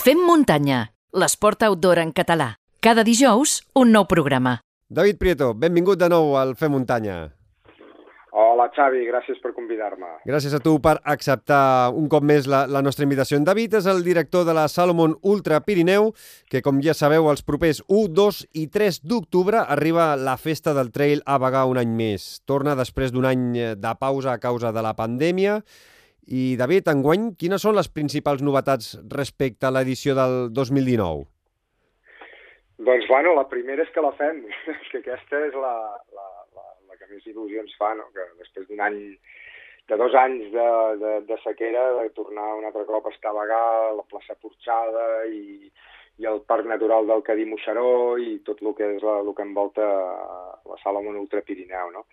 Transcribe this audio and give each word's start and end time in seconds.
Fem 0.00 0.16
muntanya, 0.24 0.94
l'esport 1.12 1.60
outdoor 1.66 1.98
en 2.00 2.14
català. 2.16 2.54
Cada 2.80 3.02
dijous, 3.04 3.58
un 3.76 3.90
nou 3.92 4.06
programa. 4.08 4.54
David 4.88 5.18
Prieto, 5.20 5.50
benvingut 5.52 6.00
de 6.00 6.08
nou 6.08 6.38
al 6.40 6.54
Fem 6.56 6.72
Muntanya. 6.72 7.16
Hola, 8.32 8.70
Xavi, 8.72 9.02
gràcies 9.10 9.42
per 9.42 9.52
convidar-me. 9.52 10.08
Gràcies 10.24 10.56
a 10.56 10.62
tu 10.64 10.78
per 10.80 10.94
acceptar 11.04 11.92
un 11.92 12.08
cop 12.08 12.24
més 12.24 12.48
la, 12.48 12.62
la 12.64 12.80
nostra 12.80 13.04
invitació. 13.04 13.36
En 13.36 13.44
David 13.44 13.76
és 13.82 13.90
el 13.92 14.00
director 14.06 14.48
de 14.48 14.56
la 14.56 14.64
Salomon 14.72 15.18
Ultra 15.20 15.60
Pirineu, 15.66 16.14
que, 16.48 16.64
com 16.64 16.80
ja 16.80 16.96
sabeu, 16.96 17.28
els 17.28 17.44
propers 17.44 17.84
1, 17.84 18.08
2 18.16 18.42
i 18.56 18.66
3 18.72 19.02
d'octubre 19.04 19.66
arriba 19.68 20.14
la 20.16 20.38
festa 20.40 20.72
del 20.72 20.94
trail 20.96 21.20
a 21.28 21.36
Bagà 21.44 21.68
un 21.68 21.84
any 21.84 21.92
més. 21.92 22.38
Torna 22.48 22.72
després 22.72 23.12
d'un 23.12 23.28
any 23.28 23.48
de 23.76 23.96
pausa 24.00 24.32
a 24.32 24.40
causa 24.40 24.72
de 24.72 24.88
la 24.88 24.96
pandèmia. 24.96 25.60
I, 26.30 26.54
David, 26.54 26.86
enguany, 26.92 27.32
quines 27.34 27.64
són 27.66 27.74
les 27.74 27.88
principals 27.90 28.42
novetats 28.46 28.92
respecte 29.10 29.66
a 29.66 29.72
l'edició 29.74 30.14
del 30.14 30.52
2019? 30.54 31.24
Doncs, 32.86 33.08
bueno, 33.10 33.34
la 33.34 33.48
primera 33.50 33.82
és 33.82 33.90
que 33.90 34.04
la 34.04 34.12
fem, 34.16 34.44
que 34.92 35.00
aquesta 35.02 35.40
és 35.48 35.56
la, 35.58 35.74
la, 36.14 36.28
la, 36.54 36.66
la 36.86 37.00
que 37.00 37.10
més 37.10 37.26
il·lusions 37.26 37.74
fa, 37.80 37.90
no? 37.98 38.06
que 38.14 38.28
després 38.38 38.68
d'un 38.68 38.80
any, 38.86 39.00
de 39.90 39.98
dos 39.98 40.14
anys 40.14 40.46
de, 40.54 40.68
de, 41.02 41.14
de 41.26 41.40
sequera, 41.42 41.82
de 41.98 42.06
tornar 42.14 42.46
un 42.60 42.68
altre 42.68 42.86
cop 42.86 43.10
a 43.10 43.34
Bagà, 43.40 43.62
la 43.98 44.06
plaça 44.06 44.38
Porxada 44.38 45.08
i, 45.26 45.66
i 46.22 46.30
el 46.30 46.44
Parc 46.46 46.70
Natural 46.70 47.10
del 47.10 47.26
Cadí 47.26 47.44
Moixeró 47.50 48.16
i 48.22 48.38
tot 48.46 48.62
el 48.62 48.74
que 48.78 48.94
és 48.96 49.02
la, 49.02 49.18
el 49.24 49.34
que 49.34 49.44
envolta 49.44 49.90
la 50.70 50.78
Sala 50.84 51.02
Mont 51.02 51.18
Ultra 51.18 51.42
Pirineu, 51.42 51.90
no? 51.90 52.06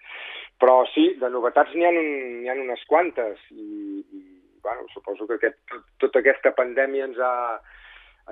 Però 0.61 0.77
sí, 0.93 1.11
de 1.21 1.29
novetats 1.29 1.73
n'hi 1.75 1.85
ha, 1.85 1.93
un, 1.93 2.45
ha 2.49 2.55
unes 2.57 2.83
quantes 2.89 3.41
i, 3.53 4.01
i 4.01 4.21
bueno, 4.65 4.87
suposo 4.93 5.27
que 5.29 5.37
aquest, 5.37 5.59
tot, 5.69 5.83
tota 6.01 6.23
aquesta 6.23 6.53
pandèmia 6.57 7.05
ens 7.07 7.19
ha, 7.21 7.33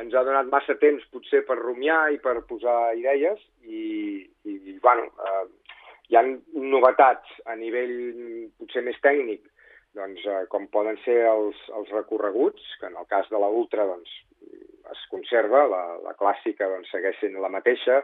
ens 0.01 0.15
ha 0.15 0.23
donat 0.27 0.49
massa 0.51 0.75
temps 0.81 1.05
potser 1.13 1.43
per 1.47 1.59
rumiar 1.61 2.07
i 2.15 2.17
per 2.23 2.39
posar 2.49 2.95
idees 2.97 3.41
i, 3.63 4.25
i 4.49 4.77
bueno, 4.81 5.05
eh, 5.21 5.45
hi 6.09 6.17
ha 6.17 6.23
novetats 6.25 7.37
a 7.49 7.55
nivell 7.59 7.95
potser 8.59 8.83
més 8.85 8.97
tècnic, 9.05 9.45
doncs, 9.95 10.25
eh, 10.27 10.43
com 10.51 10.67
poden 10.73 10.99
ser 11.05 11.21
els, 11.29 11.59
els 11.77 11.91
recorreguts, 11.95 12.65
que 12.81 12.89
en 12.89 12.97
el 12.99 13.07
cas 13.11 13.29
de 13.31 13.41
la 13.41 13.49
Ultra 13.61 13.87
doncs, 13.89 14.11
es 14.91 15.03
conserva, 15.09 15.65
la, 15.71 15.83
la 16.03 16.13
clàssica 16.19 16.67
doncs, 16.69 16.91
segueix 16.93 17.17
sent 17.21 17.37
la 17.41 17.53
mateixa, 17.53 18.01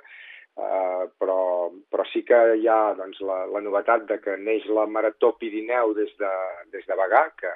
eh, 0.58 1.10
però, 1.18 1.72
però 1.90 2.06
sí 2.12 2.24
que 2.28 2.40
hi 2.60 2.68
ha 2.68 2.94
doncs, 2.98 3.22
la, 3.26 3.46
la 3.52 3.62
novetat 3.64 4.08
de 4.10 4.20
que 4.24 4.38
neix 4.38 4.68
la 4.68 4.88
Marató 4.88 5.34
Pirineu 5.40 5.94
des 5.98 6.12
de, 6.20 6.32
des 6.74 6.86
de 6.88 6.98
Bagà, 7.00 7.26
que, 7.40 7.52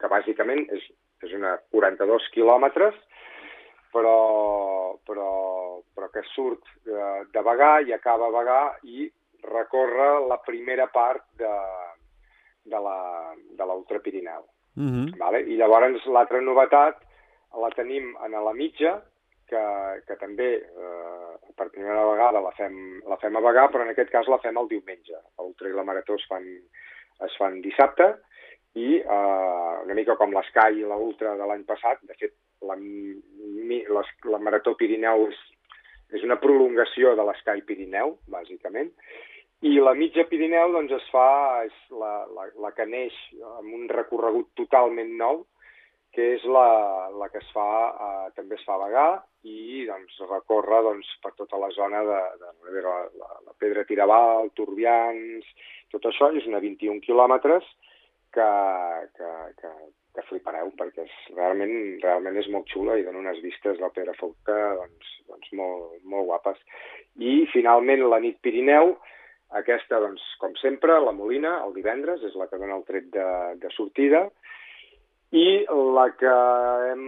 que 0.00 0.10
bàsicament 0.12 0.66
és, 0.72 0.86
és 1.22 1.34
una 1.38 1.56
42 1.74 2.28
quilòmetres, 2.34 2.96
però, 3.92 4.96
però, 5.06 5.32
però 5.94 6.08
que 6.14 6.24
surt 6.32 6.64
de, 6.88 7.26
de 7.34 7.44
Bagà 7.44 7.74
i 7.84 7.92
acaba 7.92 8.30
a 8.30 8.34
Bagà 8.34 8.62
i 8.88 9.10
recorre 9.42 10.08
la 10.30 10.38
primera 10.46 10.86
part 10.88 11.26
de, 11.38 11.52
de 12.64 12.80
la, 12.80 12.98
de 13.58 13.64
l'Ultrapirineu. 13.64 14.46
Mm 14.80 14.88
-hmm. 14.88 15.18
vale? 15.18 15.42
I 15.42 15.56
llavors 15.56 16.06
l'altra 16.06 16.40
novetat 16.40 17.02
la 17.60 17.68
tenim 17.76 18.16
en 18.24 18.32
la 18.32 18.54
mitja, 18.56 19.02
que, 19.52 19.62
que 20.08 20.16
també 20.20 20.48
eh, 20.64 21.32
per 21.58 21.68
primera 21.70 22.04
vegada 22.08 22.42
la 22.44 22.52
fem, 22.56 22.76
la 23.08 23.18
fem 23.22 23.36
a 23.36 23.44
Bagà, 23.44 23.68
però 23.70 23.84
en 23.84 23.92
aquest 23.92 24.12
cas 24.12 24.30
la 24.32 24.40
fem 24.42 24.58
el 24.58 24.70
diumenge. 24.72 25.20
L'Ultra 25.40 25.70
i 25.70 25.76
la 25.76 25.86
Marató 25.86 26.16
es 26.18 26.26
fan, 26.30 26.46
es 27.28 27.40
fan 27.40 27.60
dissabte 27.64 28.14
i 28.80 28.96
eh, 28.98 29.74
una 29.84 29.96
mica 29.98 30.16
com 30.20 30.32
l'Sky 30.32 30.80
i 30.80 30.86
l'Ultra 30.88 31.36
de 31.36 31.48
l'any 31.48 31.66
passat, 31.68 32.00
de 32.08 32.16
fet 32.16 32.34
la, 32.64 32.78
la, 32.78 34.04
la 34.32 34.40
Marató 34.40 34.74
Pirineu 34.78 35.26
és, 35.28 35.42
és 36.16 36.24
una 36.24 36.38
prolongació 36.40 37.12
de 37.18 37.26
l'Sky 37.28 37.66
Pirineu, 37.68 38.16
bàsicament, 38.32 38.92
i 39.62 39.76
la 39.78 39.94
mitja 39.94 40.24
Pirineu 40.30 40.72
doncs, 40.74 40.94
es 40.96 41.08
fa, 41.12 41.28
és 41.68 41.74
la, 41.94 42.14
la, 42.34 42.48
la 42.64 42.72
que 42.74 42.86
neix 42.88 43.14
amb 43.58 43.68
un 43.76 43.88
recorregut 43.92 44.48
totalment 44.58 45.12
nou, 45.20 45.44
que 46.12 46.26
és 46.36 46.42
la, 46.44 47.08
la 47.16 47.28
que 47.32 47.40
es 47.40 47.50
fa, 47.54 47.68
eh, 47.88 48.32
també 48.36 48.58
es 48.58 48.64
fa 48.68 48.76
Bagà 48.80 49.06
i 49.48 49.86
doncs, 49.88 50.18
recorre 50.28 50.82
doncs, 50.84 51.08
per 51.24 51.32
tota 51.38 51.60
la 51.60 51.70
zona 51.74 52.02
de, 52.08 52.20
de, 52.42 52.50
la, 52.84 52.98
la, 53.16 53.30
la 53.48 53.56
Pedra 53.58 53.86
Tiraval, 53.88 54.52
Turbians, 54.58 55.48
tot 55.94 56.04
això, 56.08 56.28
és 56.36 56.46
una 56.50 56.60
21 56.62 57.00
quilòmetres 57.04 57.64
que, 58.32 58.50
que, 59.16 59.30
que, 59.60 59.72
que 60.16 60.26
flipareu, 60.28 60.72
perquè 60.76 61.06
és, 61.06 61.16
realment, 61.36 61.74
realment 62.04 62.36
és 62.40 62.50
molt 62.52 62.68
xula 62.72 62.98
i 62.98 63.06
dona 63.06 63.22
unes 63.24 63.40
vistes 63.44 63.80
del 63.80 63.94
Pedrafolca 63.96 64.58
doncs, 64.82 65.16
doncs 65.32 65.56
molt, 65.56 65.96
molt 66.04 66.28
guapes. 66.28 66.60
I 67.20 67.42
finalment 67.52 68.04
la 68.08 68.20
nit 68.24 68.40
Pirineu, 68.44 68.96
aquesta, 69.56 70.00
doncs, 70.00 70.22
com 70.40 70.54
sempre, 70.60 70.96
la 71.00 71.12
Molina, 71.16 71.58
el 71.64 71.74
divendres, 71.76 72.24
és 72.24 72.36
la 72.40 72.48
que 72.48 72.60
dona 72.60 72.78
el 72.78 72.86
tret 72.88 73.08
de, 73.12 73.28
de 73.60 73.72
sortida, 73.76 74.26
i 75.32 75.64
la 75.96 76.08
que 76.20 76.32
hem 76.90 77.04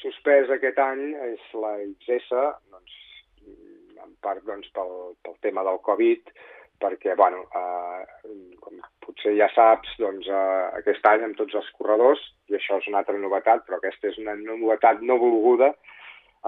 suspès 0.00 0.50
aquest 0.52 0.80
any 0.82 1.04
és 1.32 1.44
la 1.56 1.72
XS, 1.80 2.42
doncs, 2.72 2.98
en 4.02 4.16
part 4.24 4.42
doncs, 4.44 4.68
pel, 4.76 4.92
pel 5.24 5.38
tema 5.46 5.64
del 5.64 5.80
Covid, 5.86 6.32
perquè, 6.82 7.14
bueno, 7.16 7.44
eh, 7.56 8.34
com 8.60 8.80
potser 9.04 9.32
ja 9.38 9.48
saps, 9.54 9.94
doncs, 10.02 10.28
eh, 10.28 10.68
aquest 10.82 11.06
any 11.08 11.24
amb 11.28 11.38
tots 11.38 11.56
els 11.60 11.70
corredors, 11.78 12.22
i 12.50 12.58
això 12.58 12.80
és 12.82 12.90
una 12.90 13.00
altra 13.00 13.16
novetat, 13.18 13.64
però 13.66 13.78
aquesta 13.78 14.10
és 14.10 14.18
una 14.20 14.34
novetat 14.36 15.00
no 15.06 15.16
volguda, 15.22 15.72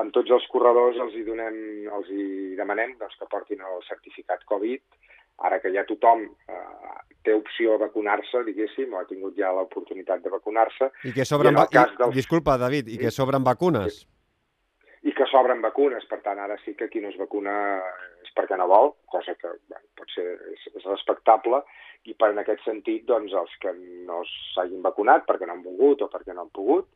amb 0.03 0.13
tots 0.13 0.33
els 0.35 0.47
corredors 0.51 0.99
els 1.01 1.15
hi, 1.15 1.23
donem, 1.25 1.57
els 1.99 2.11
hi 2.11 2.27
demanem 2.59 2.97
doncs, 3.01 3.17
que 3.21 3.31
portin 3.31 3.63
el 3.65 3.81
certificat 3.89 4.43
Covid, 4.51 4.83
ara 5.43 5.61
que 5.61 5.73
ja 5.75 5.85
tothom 5.89 6.25
eh, 6.49 6.97
té 7.25 7.35
opció 7.35 7.75
a 7.75 7.81
vacunar-se, 7.87 8.45
diguéssim, 8.47 8.93
o 8.93 9.01
ha 9.01 9.07
tingut 9.09 9.37
ja 9.41 9.53
l'oportunitat 9.57 10.23
de 10.25 10.33
vacunar-se. 10.33 10.91
I 11.09 11.15
que 11.17 11.25
sobren, 11.29 11.57
I, 11.57 11.69
dels... 11.73 12.13
Disculpa, 12.15 12.59
David, 12.61 12.91
i 12.93 12.99
que 13.01 13.13
sobren 13.15 13.47
vacunes. 13.47 14.03
I, 14.05 15.11
I 15.11 15.15
que 15.17 15.27
sobren 15.33 15.65
vacunes, 15.65 16.05
per 16.11 16.21
tant, 16.25 16.41
ara 16.41 16.59
sí 16.65 16.77
que 16.79 16.91
qui 16.93 17.03
no 17.03 17.11
es 17.13 17.19
vacuna 17.21 17.55
és 18.25 18.31
perquè 18.37 18.59
no 18.61 18.69
vol, 18.71 18.95
cosa 19.13 19.35
que 19.41 19.51
bueno, 19.69 19.85
pot 19.99 20.13
ser 20.15 20.27
és, 20.53 20.69
és 20.75 20.87
respectable, 20.89 21.63
i 22.05 22.15
per 22.21 22.31
en 22.33 22.41
aquest 22.43 22.65
sentit, 22.65 23.05
doncs, 23.09 23.33
els 23.33 23.53
que 23.63 23.73
no 24.09 24.23
s'hagin 24.53 24.85
vacunat 24.85 25.25
perquè 25.29 25.49
no 25.49 25.57
han 25.57 25.65
volgut 25.65 26.05
o 26.05 26.11
perquè 26.13 26.37
no 26.37 26.45
han 26.45 26.53
pogut, 26.57 26.89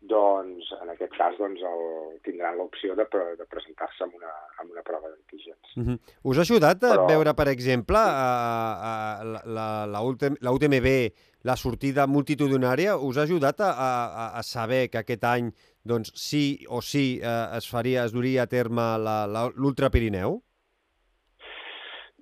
doncs 0.00 0.68
en 0.82 0.90
aquest 0.92 1.14
cas 1.16 1.36
doncs, 1.38 1.62
el, 1.64 2.18
tindran 2.26 2.58
l'opció 2.58 2.94
de, 2.94 3.06
de 3.38 3.46
presentar-se 3.50 4.04
amb, 4.04 4.14
una, 4.18 4.32
amb 4.60 4.70
una 4.70 4.82
prova 4.86 5.08
d'antígens. 5.08 5.76
Uh 5.76 5.82
-huh. 5.82 5.98
Us 6.22 6.38
ha 6.38 6.42
ajudat 6.42 6.84
a 6.84 6.94
Però... 6.94 7.06
veure, 7.08 7.34
per 7.34 7.48
exemple, 7.48 7.96
a, 7.96 8.28
a, 8.90 9.24
la, 9.24 9.40
la, 9.86 10.02
la 10.40 10.52
UTMB, 10.52 10.88
la 11.44 11.56
sortida 11.56 12.06
multitudinària, 12.06 12.96
us 12.98 13.16
ha 13.16 13.22
ajudat 13.22 13.60
a, 13.60 13.70
a, 13.70 14.38
a 14.38 14.42
saber 14.42 14.90
que 14.90 14.98
aquest 14.98 15.24
any 15.24 15.52
doncs, 15.84 16.12
sí 16.14 16.66
o 16.68 16.82
sí 16.82 17.20
eh, 17.22 17.56
es 17.56 17.68
faria, 17.70 18.04
es 18.04 18.12
duria 18.12 18.42
a 18.42 18.50
terme 18.50 18.82
l'Ultra 19.56 19.90
Pirineu? 19.90 20.40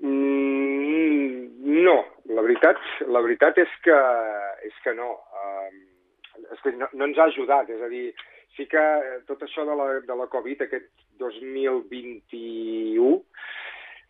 Mm, 0.05 1.49
no, 1.87 1.97
la 2.37 2.43
veritat, 2.43 2.77
la 3.09 3.23
veritat 3.25 3.59
és 3.65 3.73
que, 3.87 3.97
és 4.69 4.77
que 4.85 4.95
no. 4.99 5.15
Que 6.63 6.73
no, 6.79 6.89
no 6.93 7.09
ens 7.09 7.19
ha 7.19 7.29
ajudat, 7.31 7.71
és 7.75 7.83
a 7.83 7.89
dir, 7.91 8.07
sí 8.57 8.67
que 8.71 8.85
tot 9.29 9.43
això 9.43 9.65
de 9.67 9.75
la, 9.79 9.89
de 10.07 10.15
la 10.19 10.29
Covid, 10.31 10.63
aquest 10.67 10.91
2021, 11.23 13.09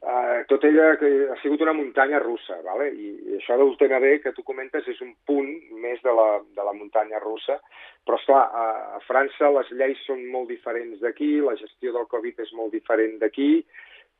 eh, 0.04 0.44
tot 0.50 0.64
ella 0.68 0.96
que 1.00 1.10
ha 1.32 1.36
sigut 1.40 1.64
una 1.64 1.72
muntanya 1.76 2.20
russa, 2.22 2.58
vale? 2.66 2.90
I, 2.92 3.08
i 3.30 3.38
això 3.38 3.56
de 3.56 3.64
l'UTMB 3.64 4.06
que 4.24 4.34
tu 4.36 4.44
comentes 4.44 4.88
és 4.90 5.00
un 5.04 5.14
punt 5.28 5.50
més 5.80 6.02
de 6.04 6.12
la, 6.12 6.28
de 6.56 6.66
la 6.66 6.76
muntanya 6.76 7.22
russa, 7.24 7.56
però 8.04 8.20
esclar, 8.20 8.44
a, 8.52 8.66
a 8.98 9.02
França 9.08 9.52
les 9.56 9.72
lleis 9.72 10.04
són 10.08 10.26
molt 10.32 10.52
diferents 10.52 11.00
d'aquí, 11.00 11.38
la 11.40 11.56
gestió 11.60 11.94
del 11.96 12.08
Covid 12.12 12.44
és 12.44 12.52
molt 12.58 12.76
diferent 12.76 13.18
d'aquí, 13.22 13.64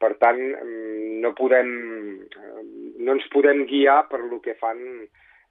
per 0.00 0.14
tant, 0.22 0.40
mm, 0.40 1.20
no 1.22 1.34
podem, 1.38 1.68
no 3.04 3.14
ens 3.14 3.28
podem 3.32 3.64
guiar 3.68 4.04
per 4.10 4.24
lo 4.24 4.40
que 4.42 4.56
fan 4.60 4.80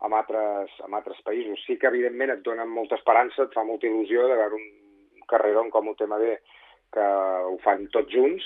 amb 0.01 0.17
altres, 0.17 0.73
amb 0.85 0.97
altres 0.99 1.19
països. 1.27 1.61
Sí 1.67 1.77
que, 1.77 1.87
evidentment, 1.87 2.33
et 2.33 2.43
donen 2.45 2.71
molta 2.71 2.97
esperança, 2.99 3.45
et 3.45 3.53
fa 3.55 3.65
molta 3.67 3.87
il·lusió 3.87 4.27
de 4.27 4.39
veure 4.39 4.59
un 4.59 5.27
carreró 5.29 5.67
com 5.71 5.91
el 5.91 5.99
tema 5.99 6.19
B 6.21 6.37
que 6.93 7.05
ho 7.49 7.57
fan 7.63 7.87
tots 7.93 8.11
junts, 8.13 8.45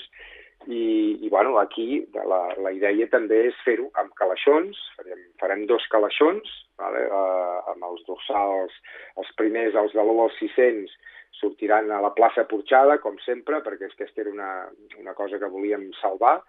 i, 0.66 1.18
i 1.24 1.28
bueno, 1.28 1.58
aquí 1.58 2.06
la, 2.12 2.40
la 2.60 2.72
idea 2.74 3.06
també 3.12 3.44
és 3.48 3.60
fer-ho 3.64 3.88
amb 4.00 4.12
calaixons, 4.18 4.78
farem, 4.96 5.20
farem 5.40 5.66
dos 5.70 5.84
calaixons, 5.92 6.50
vale? 6.80 7.04
uh, 7.08 7.60
amb 7.72 7.86
els 7.88 8.02
dorsals, 8.08 8.74
els 9.16 9.30
primers, 9.38 9.76
els 9.78 9.94
de 9.94 10.02
l'1 10.02 10.24
als 10.24 10.36
600, 10.42 10.96
sortiran 11.38 11.92
a 11.94 12.02
la 12.02 12.12
plaça 12.16 12.46
Porxada, 12.50 12.98
com 13.00 13.16
sempre, 13.24 13.62
perquè 13.64 13.88
aquesta 13.88 14.24
era 14.24 14.34
una, 14.34 14.50
una 14.98 15.14
cosa 15.14 15.38
que 15.38 15.52
volíem 15.52 15.88
salvar, 16.02 16.40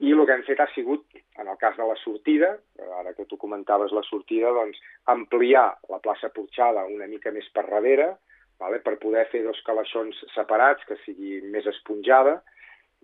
i 0.00 0.12
el 0.14 0.22
que 0.24 0.32
hem 0.32 0.44
fet 0.46 0.60
ha 0.62 0.68
sigut, 0.72 1.04
en 1.40 1.48
el 1.48 1.58
cas 1.60 1.76
de 1.76 1.84
la 1.84 1.96
sortida, 2.00 2.54
ara 3.00 3.12
que 3.16 3.26
tu 3.28 3.36
comentaves 3.40 3.92
la 3.92 4.02
sortida, 4.06 4.52
doncs 4.56 4.80
ampliar 5.12 5.66
la 5.92 6.00
plaça 6.00 6.30
Porxada 6.32 6.86
una 6.88 7.08
mica 7.10 7.32
més 7.34 7.48
per 7.52 7.66
darrere, 7.68 8.14
vale? 8.60 8.80
per 8.84 8.96
poder 9.02 9.26
fer 9.32 9.42
dos 9.44 9.60
calaixons 9.66 10.22
separats, 10.34 10.86
que 10.88 10.96
sigui 11.04 11.42
més 11.52 11.68
esponjada, 11.68 12.38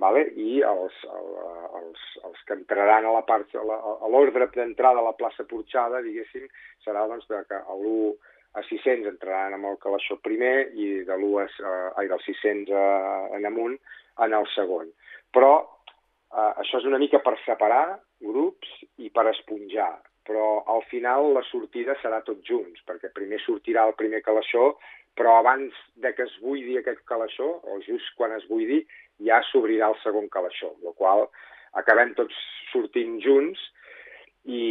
vale? 0.00 0.24
i 0.40 0.62
els, 0.64 0.96
els, 1.80 2.06
els 2.30 2.40
que 2.48 2.56
entraran 2.56 3.08
a 3.08 3.12
la 3.18 3.24
part, 3.28 3.52
a 3.52 4.08
l'ordre 4.12 4.48
d'entrada 4.56 5.04
a 5.04 5.08
la 5.10 5.16
plaça 5.20 5.44
Porxada, 5.48 6.00
diguéssim, 6.04 6.48
serà 6.84 7.04
doncs, 7.12 7.28
que 7.28 7.60
l'1 7.76 8.10
a 8.56 8.64
600 8.64 9.12
entraran 9.12 9.58
amb 9.58 9.68
el 9.68 9.80
calaixó 9.84 10.16
primer 10.24 10.72
i 10.72 11.04
de 11.04 11.16
l'1 11.20 11.44
a, 11.44 11.78
ai, 12.00 12.08
dels 12.08 12.24
600 12.24 12.72
a, 12.72 12.90
en 13.36 13.48
amunt 13.52 13.76
en 14.24 14.32
el 14.32 14.46
segon. 14.56 14.88
Però 15.36 15.75
uh, 16.36 16.52
això 16.62 16.80
és 16.82 16.88
una 16.88 17.00
mica 17.02 17.22
per 17.24 17.34
separar 17.44 17.98
grups 18.22 18.68
i 19.02 19.10
per 19.10 19.26
esponjar, 19.32 19.90
però 20.28 20.62
al 20.72 20.84
final 20.90 21.32
la 21.36 21.44
sortida 21.48 21.96
serà 22.02 22.20
tots 22.26 22.44
junts, 22.46 22.82
perquè 22.86 23.12
primer 23.14 23.40
sortirà 23.44 23.86
el 23.88 23.96
primer 23.98 24.22
calaixó, 24.26 24.74
però 25.16 25.38
abans 25.40 25.74
de 25.96 26.12
que 26.12 26.26
es 26.28 26.34
buidi 26.42 26.76
aquest 26.78 27.00
calaixó, 27.08 27.48
o 27.64 27.80
just 27.86 28.12
quan 28.18 28.34
es 28.36 28.44
buidi, 28.50 28.82
ja 29.24 29.40
s'obrirà 29.48 29.88
el 29.92 29.98
segon 30.02 30.28
calaixó, 30.28 30.74
el 30.84 30.92
qual 30.98 31.24
acabem 31.80 32.12
tots 32.18 32.36
sortint 32.72 33.16
junts 33.24 33.60
i, 34.46 34.62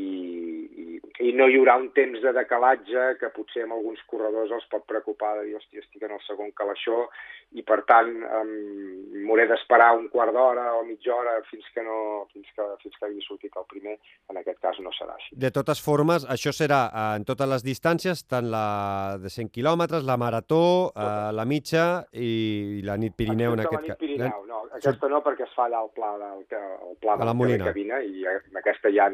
i, 0.00 0.10
i, 0.84 1.00
i 1.28 1.32
no 1.36 1.46
hi 1.48 1.58
haurà 1.58 1.76
un 1.80 1.90
temps 1.96 2.22
de 2.24 2.32
decalatge 2.36 3.06
que 3.20 3.30
potser 3.36 3.66
amb 3.66 3.76
alguns 3.76 4.00
corredors 4.10 4.52
els 4.56 4.66
pot 4.72 4.86
preocupar 4.88 5.34
de 5.38 5.48
dir, 5.48 5.56
hòstia, 5.58 5.84
estic 5.84 6.06
en 6.06 6.14
el 6.16 6.22
segon 6.24 6.52
calaixó 6.56 7.04
i 7.54 7.62
per 7.66 7.82
tant 7.86 8.08
um, 8.24 8.48
m'hauré 9.26 9.44
d'esperar 9.50 9.92
un 9.98 10.08
quart 10.12 10.32
d'hora 10.34 10.64
o 10.78 10.82
mitja 10.88 11.12
hora 11.14 11.36
fins 11.50 11.66
que, 11.74 11.84
no, 11.86 12.24
fins, 12.32 12.48
que, 12.56 12.66
fins 12.80 12.96
que 12.96 13.06
hagi 13.06 13.22
sortit 13.26 13.60
el 13.60 13.66
primer, 13.70 13.98
en 14.32 14.40
aquest 14.40 14.58
cas 14.64 14.80
no 14.82 14.90
serà 14.96 15.14
així. 15.18 15.36
De 15.44 15.52
totes 15.54 15.82
formes, 15.84 16.26
això 16.34 16.54
serà 16.56 16.80
eh, 16.88 17.04
en 17.20 17.28
totes 17.28 17.50
les 17.50 17.66
distàncies, 17.66 18.24
tant 18.26 18.48
la 18.50 18.66
de 19.22 19.30
100 19.30 19.52
quilòmetres, 19.54 20.08
la 20.08 20.16
marató, 20.20 20.64
eh, 20.96 21.30
la 21.36 21.46
mitja 21.46 21.86
i 22.16 22.80
la 22.86 22.96
nit 22.98 23.14
Pirineu 23.14 23.54
en 23.54 23.66
aquest 23.66 23.92
cas. 23.92 24.00
Pirineu, 24.00 24.43
aquesta 24.78 25.10
no 25.10 25.22
perquè 25.24 25.46
es 25.46 25.56
fa 25.56 25.68
allà 25.68 25.82
el 25.84 25.90
pla, 25.96 26.14
del, 26.20 26.44
el 26.50 26.96
pla 27.02 27.18
de, 27.20 27.28
la, 27.28 27.34
la 27.34 27.58
cabina 27.68 28.00
i 28.02 28.26
en 28.30 28.62
aquesta 28.62 28.90
hi 28.90 29.00
ha 29.02 29.10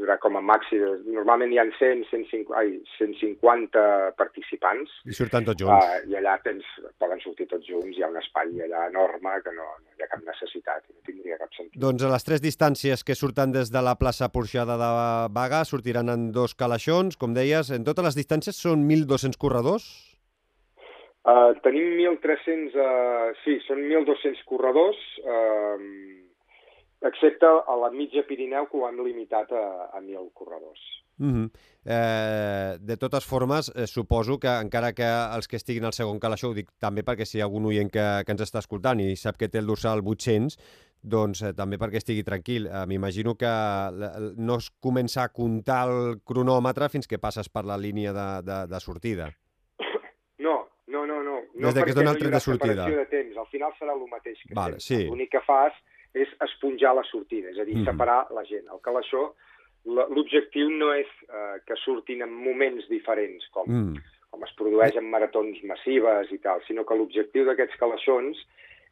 haurà 0.00 0.16
com 0.22 0.36
a 0.38 0.42
màxim, 0.44 0.82
normalment 1.12 1.52
hi 1.52 1.58
ha 1.60 1.64
100, 1.68 2.04
150, 2.08 2.54
ai, 2.56 2.78
150 2.96 3.82
participants. 4.16 4.94
I 5.04 5.16
surten 5.16 5.44
tots 5.48 5.60
junts. 5.60 5.72
Uh, 5.84 6.06
I 6.08 6.16
allà 6.20 6.38
tens, 6.44 6.68
poden 7.02 7.20
sortir 7.24 7.48
tots 7.50 7.68
junts, 7.68 7.92
hi 7.96 8.04
ha 8.04 8.08
un 8.08 8.16
espai 8.20 8.54
allà 8.66 8.86
enorme 8.88 9.34
que 9.44 9.52
no, 9.56 9.66
no 9.82 9.98
hi 9.98 10.04
ha 10.04 10.08
cap 10.14 10.24
necessitat, 10.28 10.86
no 10.88 11.04
tindria 11.08 11.36
cap 11.40 11.52
sentit. 11.58 11.76
Doncs 11.84 12.06
a 12.06 12.12
les 12.14 12.26
tres 12.28 12.44
distàncies 12.44 13.04
que 13.04 13.18
surten 13.18 13.52
des 13.52 13.72
de 13.74 13.84
la 13.84 13.94
plaça 14.00 14.30
Porxada 14.32 14.78
de 14.80 14.92
Baga 15.36 15.64
sortiran 15.68 16.08
en 16.12 16.30
dos 16.32 16.56
calaixons, 16.56 17.20
com 17.20 17.36
deies, 17.36 17.70
en 17.74 17.84
totes 17.84 18.08
les 18.08 18.18
distàncies 18.22 18.64
són 18.64 18.88
1.200 18.88 19.36
corredors? 19.36 19.92
Uh, 21.22 21.52
tenim 21.62 21.92
1.300, 22.00 22.74
uh, 22.74 23.28
sí, 23.44 23.60
són 23.68 23.84
1.200 23.86 24.42
corredors, 24.48 24.98
uh, 25.22 25.78
excepte 27.06 27.46
a 27.46 27.76
la 27.78 27.92
mitja 27.94 28.24
Pirineu, 28.26 28.66
que 28.70 28.78
ho 28.78 28.88
han 28.88 28.98
limitat 29.06 29.52
a, 29.54 29.64
a 29.92 30.00
1.000 30.02 30.28
corredors. 30.34 30.82
Mm 31.18 31.32
-hmm. 31.32 31.50
eh, 31.84 32.78
de 32.80 32.96
totes 32.96 33.24
formes, 33.24 33.72
eh, 33.74 33.86
suposo 33.86 34.38
que 34.38 34.48
encara 34.48 34.92
que 34.92 35.06
els 35.36 35.46
que 35.46 35.56
estiguin 35.56 35.84
al 35.84 35.92
segon 35.92 36.18
calaixó, 36.18 36.48
ho 36.48 36.54
dic 36.54 36.70
també 36.78 37.02
perquè 37.04 37.24
si 37.24 37.38
hi 37.38 37.40
ha 37.40 37.44
algun 37.44 37.66
oient 37.66 37.90
que, 37.90 38.24
que 38.24 38.32
ens 38.32 38.42
està 38.42 38.58
escoltant 38.58 39.00
i 39.00 39.16
sap 39.16 39.36
que 39.36 39.48
té 39.48 39.58
el 39.58 39.66
dorsal 39.66 40.00
800, 40.04 40.58
doncs 41.02 41.42
eh, 41.42 41.52
també 41.52 41.76
perquè 41.76 41.98
estigui 41.98 42.24
tranquil. 42.24 42.66
Eh, 42.66 42.86
M'imagino 42.86 43.34
que 43.34 43.52
no 44.36 44.56
es 44.56 44.70
comença 44.80 45.22
a 45.22 45.28
comptar 45.28 45.88
el 45.88 46.20
cronòmetre 46.24 46.88
fins 46.88 47.06
que 47.06 47.18
passes 47.18 47.48
per 47.48 47.64
la 47.64 47.76
línia 47.76 48.12
de, 48.12 48.42
de, 48.42 48.66
de 48.66 48.80
sortida. 48.80 49.30
No. 51.62 51.70
Des 51.70 51.78
de 51.78 51.84
que 51.86 51.94
es 51.94 51.98
dona 51.98 52.12
el 52.14 52.18
tret 52.18 52.34
de 52.34 52.42
sortida. 52.42 52.88
De 52.90 53.06
temps. 53.10 53.36
Al 53.38 53.48
final 53.52 53.74
serà 53.78 53.94
el 53.94 54.04
mateix 54.10 54.40
que 54.42 54.56
vale, 54.58 54.80
sí. 54.82 55.04
L'únic 55.06 55.30
que 55.36 55.42
fas 55.46 55.76
és 56.12 56.32
esponjar 56.44 56.94
la 56.98 57.04
sortida, 57.08 57.52
és 57.52 57.60
a 57.62 57.66
dir, 57.68 57.78
mm. 57.78 57.88
separar 57.88 58.18
la 58.36 58.42
gent. 58.48 58.66
El 58.72 58.82
calaixó, 58.84 59.30
l'objectiu 59.86 60.68
no 60.70 60.92
és 60.94 61.08
eh, 61.28 61.60
que 61.66 61.78
surtin 61.80 62.26
en 62.26 62.34
moments 62.34 62.88
diferents, 62.90 63.46
com, 63.54 63.70
mm. 63.70 64.18
com 64.34 64.44
es 64.46 64.52
produeix 64.58 64.98
en 65.00 65.08
maratons 65.12 65.62
massives 65.68 66.34
i 66.34 66.40
tal, 66.44 66.60
sinó 66.66 66.84
que 66.88 66.98
l'objectiu 66.98 67.48
d'aquests 67.48 67.80
calaixons 67.80 68.42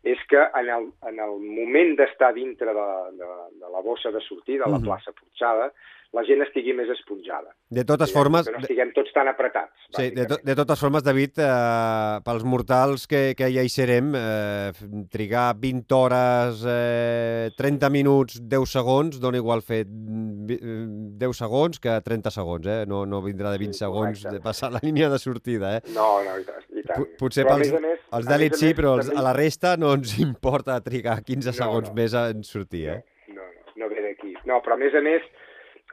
és 0.09 0.21
que 0.31 0.41
en 0.57 0.71
el, 0.73 0.87
en 1.11 1.19
el 1.21 1.35
moment 1.45 1.93
d'estar 1.99 2.33
dintre 2.33 2.73
de, 2.73 2.89
de, 3.19 3.31
de 3.61 3.73
la 3.75 3.83
bossa 3.85 4.13
de 4.15 4.23
sortida, 4.25 4.65
a 4.65 4.71
la 4.71 4.79
mm 4.79 4.83
-hmm. 4.83 4.89
plaça 4.89 5.13
Porxada, 5.13 5.73
la 6.17 6.25
gent 6.27 6.43
estigui 6.43 6.73
més 6.75 6.89
esponjada. 6.91 7.53
De 7.71 7.85
totes 7.87 8.11
formes... 8.11 8.49
Que 8.49 8.55
no 8.57 8.61
estiguem 8.65 8.91
tots 8.97 9.13
tan 9.15 9.29
apretats. 9.31 9.71
Sí, 9.95 10.09
de, 10.15 10.25
to, 10.27 10.41
de 10.43 10.55
totes 10.59 10.81
formes, 10.83 11.05
David, 11.07 11.39
eh, 11.39 12.17
pels 12.27 12.47
mortals 12.47 13.07
que, 13.11 13.21
que 13.39 13.51
ja 13.55 13.63
hi 13.63 13.71
serem, 13.71 14.11
eh, 14.19 14.73
trigar 15.13 15.53
20 15.63 15.95
hores, 15.95 16.65
eh, 16.67 17.51
30 17.59 17.93
minuts, 17.95 18.41
10 18.43 18.75
segons, 18.75 19.21
dona 19.23 19.39
igual 19.39 19.63
fer 19.67 19.85
10 19.87 21.39
segons 21.39 21.79
que 21.83 21.95
30 22.07 22.35
segons, 22.35 22.67
eh? 22.67 22.81
No, 22.91 23.05
no 23.07 23.23
vindrà 23.23 23.55
de 23.55 23.63
20 23.63 23.79
sí, 23.79 23.85
segons 23.85 24.25
de 24.27 24.43
passar 24.43 24.73
la 24.75 24.83
línia 24.83 25.13
de 25.13 25.21
sortida, 25.23 25.77
eh? 25.79 25.85
No, 25.95 26.09
no, 26.27 26.35
i 26.43 26.47
tant. 26.49 26.67
I 26.75 26.87
tant. 26.89 27.07
Potser 27.21 27.47
però, 27.47 27.61
pels 27.61 27.77
més, 27.87 28.03
els 28.19 28.31
d'elit 28.33 28.59
sí, 28.59 28.73
però 28.75 28.97
els, 28.99 29.13
a 29.15 29.23
la 29.23 29.37
resta 29.37 29.77
no 29.79 29.95
ens 29.95 30.17
importa 30.19 30.81
trigar 30.83 31.21
15 31.23 31.53
no, 31.53 31.57
segons 31.63 31.93
no. 31.93 31.99
més 32.03 32.19
en 32.19 32.43
sortir, 32.47 32.89
eh? 32.97 32.99
No, 33.31 33.47
no, 33.47 33.77
no 33.85 33.93
ve 33.95 34.03
d'aquí. 34.09 34.35
No, 34.51 34.59
però 34.65 34.75
a 34.75 34.83
més 34.83 34.97
a 34.99 35.05
més, 35.05 35.23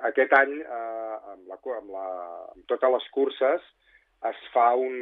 aquest 0.06 0.34
any, 0.34 0.54
eh, 0.62 1.18
amb, 1.34 1.48
la, 1.50 1.58
amb, 1.78 1.90
la, 1.90 2.06
amb 2.54 2.66
totes 2.70 2.94
les 2.94 3.10
curses, 3.16 3.68
es 4.28 4.40
fa 4.54 4.72
un, 4.76 4.96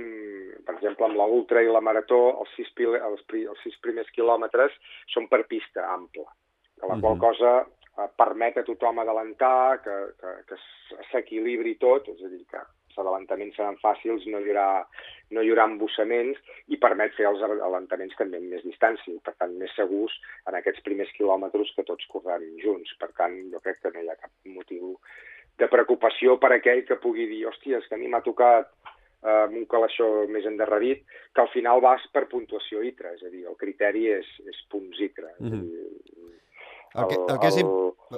per 0.68 0.76
exemple, 0.76 1.08
amb 1.08 1.20
l'ultra 1.20 1.64
i 1.64 1.72
la 1.72 1.84
marató, 1.84 2.20
els 2.42 2.52
sis, 2.58 2.72
els, 2.84 3.24
els 3.32 3.64
sis 3.64 3.78
primers 3.84 4.12
quilòmetres 4.16 4.76
són 5.14 5.30
per 5.32 5.46
pista 5.48 5.86
ampla, 5.94 6.28
que 6.80 6.88
la 6.88 6.96
uh 6.96 6.98
-huh. 6.98 7.02
qual 7.02 7.16
mhm. 7.16 7.24
cosa 7.28 7.54
eh, 7.62 8.10
permet 8.18 8.58
a 8.58 8.64
tothom 8.64 9.00
adelantar, 9.00 9.82
que, 9.84 9.96
que, 10.20 10.32
que 10.48 10.56
s'equilibri 11.12 11.76
tot, 11.76 12.08
és 12.08 12.24
a 12.24 12.28
dir, 12.28 12.46
que 12.46 12.62
els 12.96 13.04
adelantaments 13.04 13.56
seran 13.58 13.78
fàcils, 13.82 14.26
no 14.32 14.40
hi 14.40 14.50
haurà, 14.50 14.86
no 15.36 15.44
hi 15.44 15.52
haurà 15.52 15.68
embossaments 15.68 16.40
i 16.72 16.80
permet 16.82 17.14
fer 17.18 17.28
els 17.28 17.44
adelantaments 17.44 18.16
també 18.16 18.40
amb 18.40 18.52
més 18.54 18.64
distància, 18.64 19.20
per 19.24 19.36
tant, 19.36 19.56
més 19.60 19.74
segurs 19.76 20.16
en 20.48 20.56
aquests 20.56 20.84
primers 20.86 21.12
quilòmetres 21.18 21.74
que 21.76 21.84
tots 21.84 22.08
correm 22.12 22.46
junts. 22.64 22.96
Per 23.00 23.12
tant, 23.18 23.36
jo 23.52 23.60
crec 23.60 23.82
que 23.82 23.92
no 23.94 24.04
hi 24.04 24.10
ha 24.10 24.20
cap 24.20 24.32
motiu 24.46 24.96
de 25.60 25.68
preocupació 25.72 26.38
per 26.40 26.54
aquell 26.56 26.84
que 26.88 27.00
pugui 27.02 27.28
dir, 27.28 27.46
hòstia, 27.48 27.80
és 27.80 27.88
que 27.88 27.96
a 27.96 28.00
mi 28.00 28.12
m'ha 28.12 28.24
tocat 28.24 28.72
eh, 29.26 29.44
amb 29.46 29.60
un 29.60 29.68
calaixó 29.72 30.26
més 30.32 30.48
endarrerit, 30.48 31.04
que 31.36 31.44
al 31.44 31.52
final 31.54 31.84
vas 31.84 32.04
per 32.16 32.28
puntuació 32.32 32.84
ITRA, 32.84 33.16
és 33.16 33.24
a 33.24 33.32
dir, 33.32 33.46
el 33.48 33.60
criteri 33.60 34.08
és, 34.16 34.32
és 34.48 34.64
punts 34.72 35.00
ITRA. 35.00 35.32
Mm 35.40 35.52
-hmm. 35.52 35.94
El 36.96 37.08
que, 37.10 37.18
el 37.28 37.40
que 37.40 37.50
és, 37.52 37.58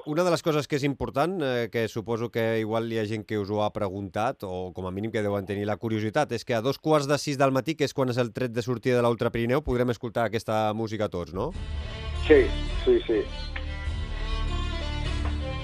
una 0.06 0.24
de 0.24 0.32
les 0.32 0.44
coses 0.44 0.68
que 0.68 0.78
és 0.78 0.86
important, 0.86 1.38
eh, 1.42 1.70
que 1.72 1.88
suposo 1.88 2.30
que 2.30 2.60
igual 2.62 2.92
hi 2.92 3.00
ha 3.02 3.08
gent 3.10 3.26
que 3.26 3.40
us 3.40 3.50
ho 3.50 3.64
ha 3.64 3.72
preguntat, 3.74 4.44
o 4.44 4.72
com 4.76 4.88
a 4.88 4.92
mínim 4.92 5.12
que 5.12 5.24
deuen 5.26 5.48
tenir 5.50 5.66
la 5.66 5.78
curiositat, 5.82 6.32
és 6.38 6.46
que 6.46 6.56
a 6.58 6.62
dos 6.62 6.78
quarts 6.78 7.08
de 7.10 7.18
sis 7.18 7.40
del 7.40 7.56
matí, 7.56 7.76
que 7.76 7.88
és 7.88 7.96
quan 7.98 8.14
és 8.14 8.22
el 8.22 8.34
tret 8.36 8.54
de 8.54 8.62
sortida 8.62 9.00
de 9.00 9.06
l'Ultra 9.06 9.32
Pirineu, 9.34 9.64
podrem 9.66 9.90
escoltar 9.94 10.28
aquesta 10.28 10.74
música 10.78 11.10
tots, 11.10 11.34
no? 11.34 11.52
Sí, 12.28 12.44
sí, 12.84 13.00
sí. 13.08 13.24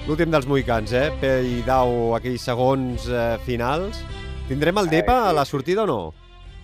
L'últim 0.08 0.32
dels 0.32 0.46
moicans, 0.48 0.92
eh? 0.92 1.08
i 1.48 1.62
Dau, 1.64 2.12
aquells 2.16 2.42
segons 2.44 3.08
eh, 3.08 3.38
finals. 3.46 4.02
Tindrem 4.50 4.76
el 4.82 4.90
DEPA 4.92 5.14
eh, 5.14 5.22
sí. 5.22 5.30
a 5.30 5.32
la 5.38 5.44
sortida 5.48 5.84
o 5.84 5.88
no? 5.88 6.00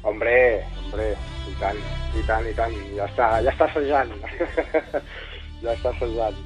Hombre, 0.05 0.35
hombre, 0.83 1.13
i 1.49 1.55
tant, 1.61 1.81
i 2.17 2.25
tant, 2.29 2.47
i 2.49 2.53
tant. 2.57 2.77
Ja 2.97 3.09
està, 3.09 3.33
ja 3.45 3.53
està 3.55 3.69
assajant. 3.71 4.13
ja 5.63 5.77
està 5.77 5.93
cessant. 5.99 6.39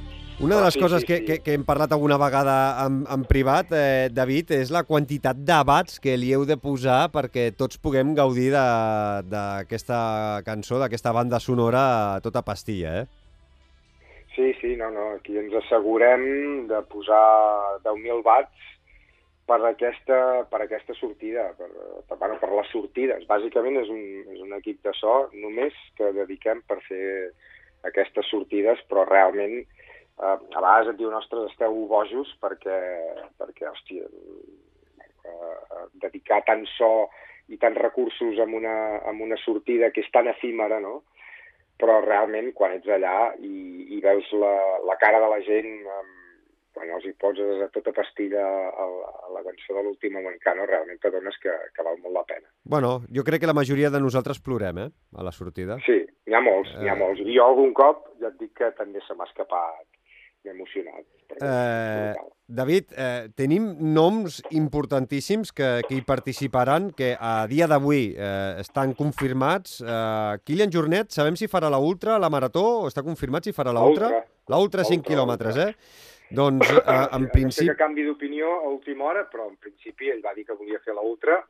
Una 0.42 0.56
de 0.58 0.64
les 0.64 0.74
sí, 0.74 0.80
coses 0.82 1.04
sí, 1.04 1.06
que, 1.06 1.16
sí. 1.20 1.26
Que, 1.28 1.36
que 1.46 1.52
hem 1.54 1.62
parlat 1.62 1.92
alguna 1.94 2.16
vegada 2.18 2.54
en, 2.82 3.04
en 3.06 3.22
privat, 3.28 3.70
eh, 3.70 4.08
David, 4.10 4.50
és 4.56 4.72
la 4.74 4.82
quantitat 4.82 5.38
d'abats 5.46 6.00
que 6.02 6.16
li 6.18 6.32
heu 6.34 6.42
de 6.48 6.56
posar 6.58 7.06
perquè 7.14 7.52
tots 7.54 7.78
puguem 7.78 8.16
gaudir 8.18 8.48
d'aquesta 8.50 10.00
cançó, 10.46 10.80
d'aquesta 10.82 11.14
banda 11.14 11.38
sonora 11.38 12.18
tota 12.24 12.42
pastilla, 12.42 13.04
eh? 13.04 13.06
Sí, 14.34 14.50
sí, 14.58 14.74
no, 14.74 14.90
no, 14.90 15.12
aquí 15.20 15.38
ens 15.38 15.54
assegurem 15.62 16.66
de 16.66 16.82
posar 16.90 17.22
10.000 17.86 18.26
watts 18.26 18.72
per 19.46 19.60
aquesta, 19.68 20.18
per 20.50 20.64
aquesta 20.64 20.98
sortida, 20.98 21.52
per, 21.54 21.70
per, 22.08 22.18
bueno, 22.18 22.40
per 22.42 22.50
les 22.50 22.70
sortides. 22.74 23.22
Bàsicament 23.30 23.78
és 23.84 23.90
un, 23.92 24.02
és 24.34 24.42
un 24.42 24.58
equip 24.58 24.82
de 24.82 24.94
so 24.98 25.28
només 25.36 25.76
que 25.94 26.10
dediquem 26.16 26.64
per 26.66 26.80
fer 26.88 27.04
aquestes 27.88 28.28
sortides, 28.32 28.80
però 28.90 29.04
realment 29.08 29.60
eh, 29.60 29.66
a 30.24 30.60
vegades 30.60 30.92
et 30.92 31.00
diuen, 31.00 31.16
ostres, 31.18 31.50
esteu 31.52 31.84
bojos 31.90 32.32
perquè, 32.42 32.80
perquè 33.40 33.68
hòstia, 33.70 34.08
eh, 35.28 35.86
dedicar 36.02 36.42
tant 36.48 36.66
so 36.76 37.08
i 37.52 37.58
tants 37.60 37.80
recursos 37.80 38.38
en 38.40 38.54
una, 38.56 38.76
en 39.10 39.20
una 39.20 39.36
sortida 39.44 39.90
que 39.92 40.04
és 40.04 40.12
tan 40.12 40.30
efímera, 40.30 40.80
no? 40.80 41.02
però 41.80 41.98
realment 42.04 42.52
quan 42.54 42.76
ets 42.76 42.88
allà 42.88 43.32
i, 43.42 43.96
i 43.96 43.98
veus 44.02 44.28
la, 44.38 44.54
la 44.86 44.94
cara 45.00 45.18
de 45.20 45.30
la 45.32 45.40
gent 45.42 45.72
amb, 45.82 46.23
quan 46.74 46.90
els 46.90 47.06
hi 47.06 47.12
poses 47.20 47.62
a 47.62 47.68
tota 47.74 47.92
pastilla 47.94 48.42
a, 48.42 48.86
a 49.24 49.32
la 49.34 49.42
cançó 49.46 49.76
de 49.78 49.84
l'últim 49.86 50.16
Moicano, 50.18 50.66
realment 50.66 50.98
t'adones 51.02 51.38
que, 51.42 51.54
que 51.74 51.86
val 51.86 51.98
molt 52.02 52.18
la 52.18 52.24
pena. 52.28 52.48
Bueno, 52.64 52.96
jo 53.14 53.24
crec 53.24 53.40
que 53.44 53.50
la 53.50 53.56
majoria 53.56 53.90
de 53.94 54.00
nosaltres 54.02 54.40
plorem, 54.42 54.78
eh?, 54.86 54.90
a 55.14 55.22
la 55.26 55.32
sortida. 55.32 55.78
Sí, 55.86 56.00
n'hi 56.26 56.34
ha 56.34 56.42
molts, 56.42 56.74
n'hi 56.80 56.90
ha 56.90 56.96
Eh. 56.96 57.00
molts. 57.00 57.20
I 57.22 57.36
jo 57.38 57.46
algun 57.46 57.72
cop, 57.78 58.08
ja 58.20 58.28
et 58.32 58.40
dic 58.42 58.52
que 58.58 58.72
també 58.78 59.00
se 59.06 59.14
m'ha 59.14 59.26
escapat, 59.30 59.86
emocionat. 60.44 61.04
Eh. 61.40 62.12
David, 62.46 62.90
eh, 62.92 63.28
tenim 63.34 63.70
noms 63.94 64.42
importantíssims 64.52 65.52
que, 65.56 65.80
que 65.88 65.96
hi 65.96 66.02
participaran, 66.04 66.90
que 66.92 67.14
a 67.18 67.46
dia 67.48 67.66
d'avui 67.70 68.10
eh, 68.12 68.60
estan 68.60 68.92
confirmats. 68.98 69.78
Eh, 69.80 70.34
Kilian 70.44 70.70
Jornet, 70.74 71.08
sabem 71.16 71.38
si 71.40 71.48
farà 71.48 71.70
la 71.72 71.80
ultra, 71.80 72.18
la 72.20 72.28
marató, 72.28 72.84
està 72.90 73.02
confirmat 73.06 73.48
si 73.48 73.56
farà 73.56 73.72
la 73.72 73.86
ultra? 73.88 74.10
La 74.52 74.58
ultra 74.60 74.84
5 74.84 75.00
Ultra, 75.00 75.08
quilòmetres, 75.14 75.56
eh? 75.56 75.72
Doncs, 76.30 76.70
eh, 76.70 77.06
en 77.12 77.28
principi, 77.30 77.66
que 77.68 77.76
canvi 77.76 78.02
d'opinió 78.06 78.48
a 78.64 78.68
última 78.72 79.04
hora, 79.10 79.26
però 79.30 79.48
en 79.50 79.56
principi 79.60 80.08
ell 80.10 80.22
va 80.24 80.32
dir 80.34 80.44
que 80.46 80.54
volia 80.56 80.80
fer 80.84 80.94
la 80.94 81.02
ultra. 81.04 81.42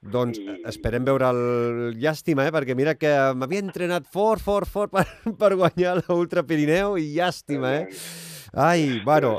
doncs 0.00 0.38
i- 0.38 0.60
esperem 0.70 1.04
veure 1.04 1.26
el... 1.30 1.94
Llàstima, 1.98 2.44
eh? 2.46 2.52
Perquè 2.54 2.74
mira 2.78 2.94
que 2.94 3.08
m'havia 3.34 3.58
entrenat 3.64 4.04
fort, 4.06 4.40
fort, 4.42 4.68
fort 4.70 4.92
per, 4.92 5.06
per 5.40 5.54
guanyar 5.56 5.96
la 6.04 6.14
Ultra 6.14 6.42
Pirineu 6.46 6.96
i 6.98 7.14
llàstima, 7.16 7.72
eh? 7.80 7.88
Ai, 8.54 9.00
bueno, 9.04 9.38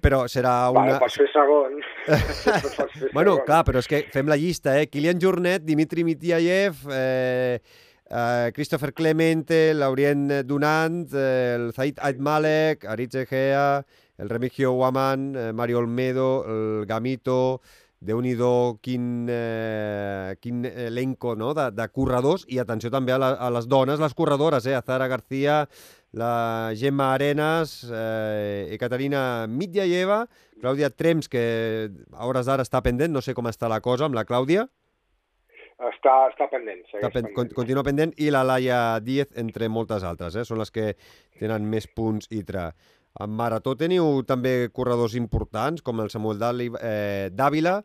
però 0.00 0.26
serà 0.28 0.70
Una... 0.70 0.84
Vale, 0.84 0.98
pots 1.02 1.16
fer 1.18 1.26
segon. 1.32 1.80
Pots 2.06 2.94
fer 3.00 3.10
Bueno, 3.12 3.34
segon. 3.34 3.44
clar, 3.48 3.64
però 3.66 3.80
és 3.82 3.88
que 3.90 4.04
fem 4.14 4.28
la 4.30 4.36
llista, 4.38 4.76
eh? 4.80 4.86
Kilian 4.86 5.18
Jornet, 5.20 5.64
Dimitri 5.66 6.04
Mitiayev, 6.04 6.84
eh, 6.94 7.58
eh, 8.10 8.52
Christopher 8.54 8.92
Clemente, 8.92 9.74
Laurien 9.74 10.46
Dunant, 10.46 11.08
eh, 11.12 11.54
el 11.56 11.72
Zaid 11.72 11.98
Aitmalek, 12.00 12.84
Aritz 12.84 13.14
Egea, 13.14 13.84
el 14.18 14.28
Remigio 14.28 14.72
Waman, 14.72 15.34
eh, 15.36 15.52
Mario 15.52 15.78
Olmedo, 15.78 16.44
el 16.46 16.86
Gamito, 16.86 17.60
déu 18.04 18.20
nhi 18.20 18.34
quin, 18.82 19.26
eh, 19.30 20.36
quin 20.40 20.64
elenco 20.64 21.34
no? 21.34 21.54
de, 21.54 21.70
de 21.72 21.88
corredors, 21.88 22.44
i 22.48 22.58
atenció 22.58 22.90
també 22.90 23.12
a, 23.12 23.18
la, 23.18 23.32
a 23.32 23.50
les 23.50 23.66
dones, 23.66 24.00
les 24.00 24.14
corredores, 24.14 24.66
eh? 24.66 24.74
Azara 24.74 25.08
García, 25.08 25.68
la 26.12 26.72
Gemma 26.76 27.14
Arenas, 27.14 27.86
eh, 27.90 28.68
Ekaterina 28.76 29.46
Mitjayeva, 29.48 30.26
Clàudia 30.60 30.90
Trems, 30.90 31.28
que 31.28 31.90
a 32.12 32.26
hores 32.28 32.46
d'ara 32.46 32.62
està 32.62 32.82
pendent, 32.82 33.12
no 33.12 33.22
sé 33.22 33.34
com 33.34 33.48
està 33.48 33.68
la 33.68 33.80
cosa 33.80 34.06
amb 34.06 34.14
la 34.14 34.26
Clàudia, 34.28 34.68
Està, 35.90 36.14
està 36.30 36.48
pendent, 36.50 36.80
està 36.86 37.10
pen, 37.10 37.12
pendent. 37.12 37.34
con- 37.36 37.50
continua 37.56 37.82
pendent, 37.84 38.14
i 38.16 38.30
la 38.30 38.44
Laia 38.46 38.98
Díez, 39.04 39.28
entre 39.40 39.68
moltes 39.68 40.04
altres, 40.04 40.36
eh? 40.36 40.44
són 40.44 40.58
les 40.62 40.70
que 40.70 40.94
tenen 41.38 41.66
més 41.68 41.86
punts 41.86 42.28
i 42.30 42.42
tra. 42.46 42.70
En 43.20 43.30
marató 43.30 43.76
teniu 43.78 44.22
també 44.26 44.70
corredors 44.72 45.14
importants, 45.14 45.82
com 45.82 46.00
el 46.00 46.10
Samuel 46.10 46.40
eh, 46.80 47.30
Dávila, 47.32 47.76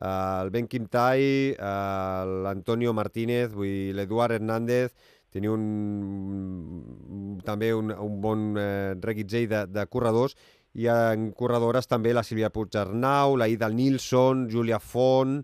eh, 0.00 0.40
el 0.42 0.50
Ben 0.50 0.68
Quimtai, 0.68 1.22
eh, 1.52 2.42
l'Antonio 2.44 2.94
Martínez, 2.94 3.52
l'Eduard 3.54 4.32
Hernández, 4.38 4.94
teniu 5.30 5.54
un, 5.54 7.38
també 7.44 7.72
un, 7.74 7.92
un 7.92 8.20
bon 8.20 8.54
eh, 8.58 8.94
reguitzell 9.00 9.48
de, 9.48 9.66
de 9.66 9.86
corredors, 9.86 10.36
i 10.74 10.86
en 10.86 11.32
corredores 11.34 11.88
també 11.90 12.12
la 12.14 12.22
Sílvia 12.22 12.50
Puigdernau, 12.54 13.36
la 13.36 13.48
Ida 13.50 13.68
Nilsson, 13.68 14.48
Júlia 14.50 14.78
Font, 14.78 15.40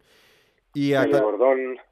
i 0.76 0.92
a. 0.94 1.06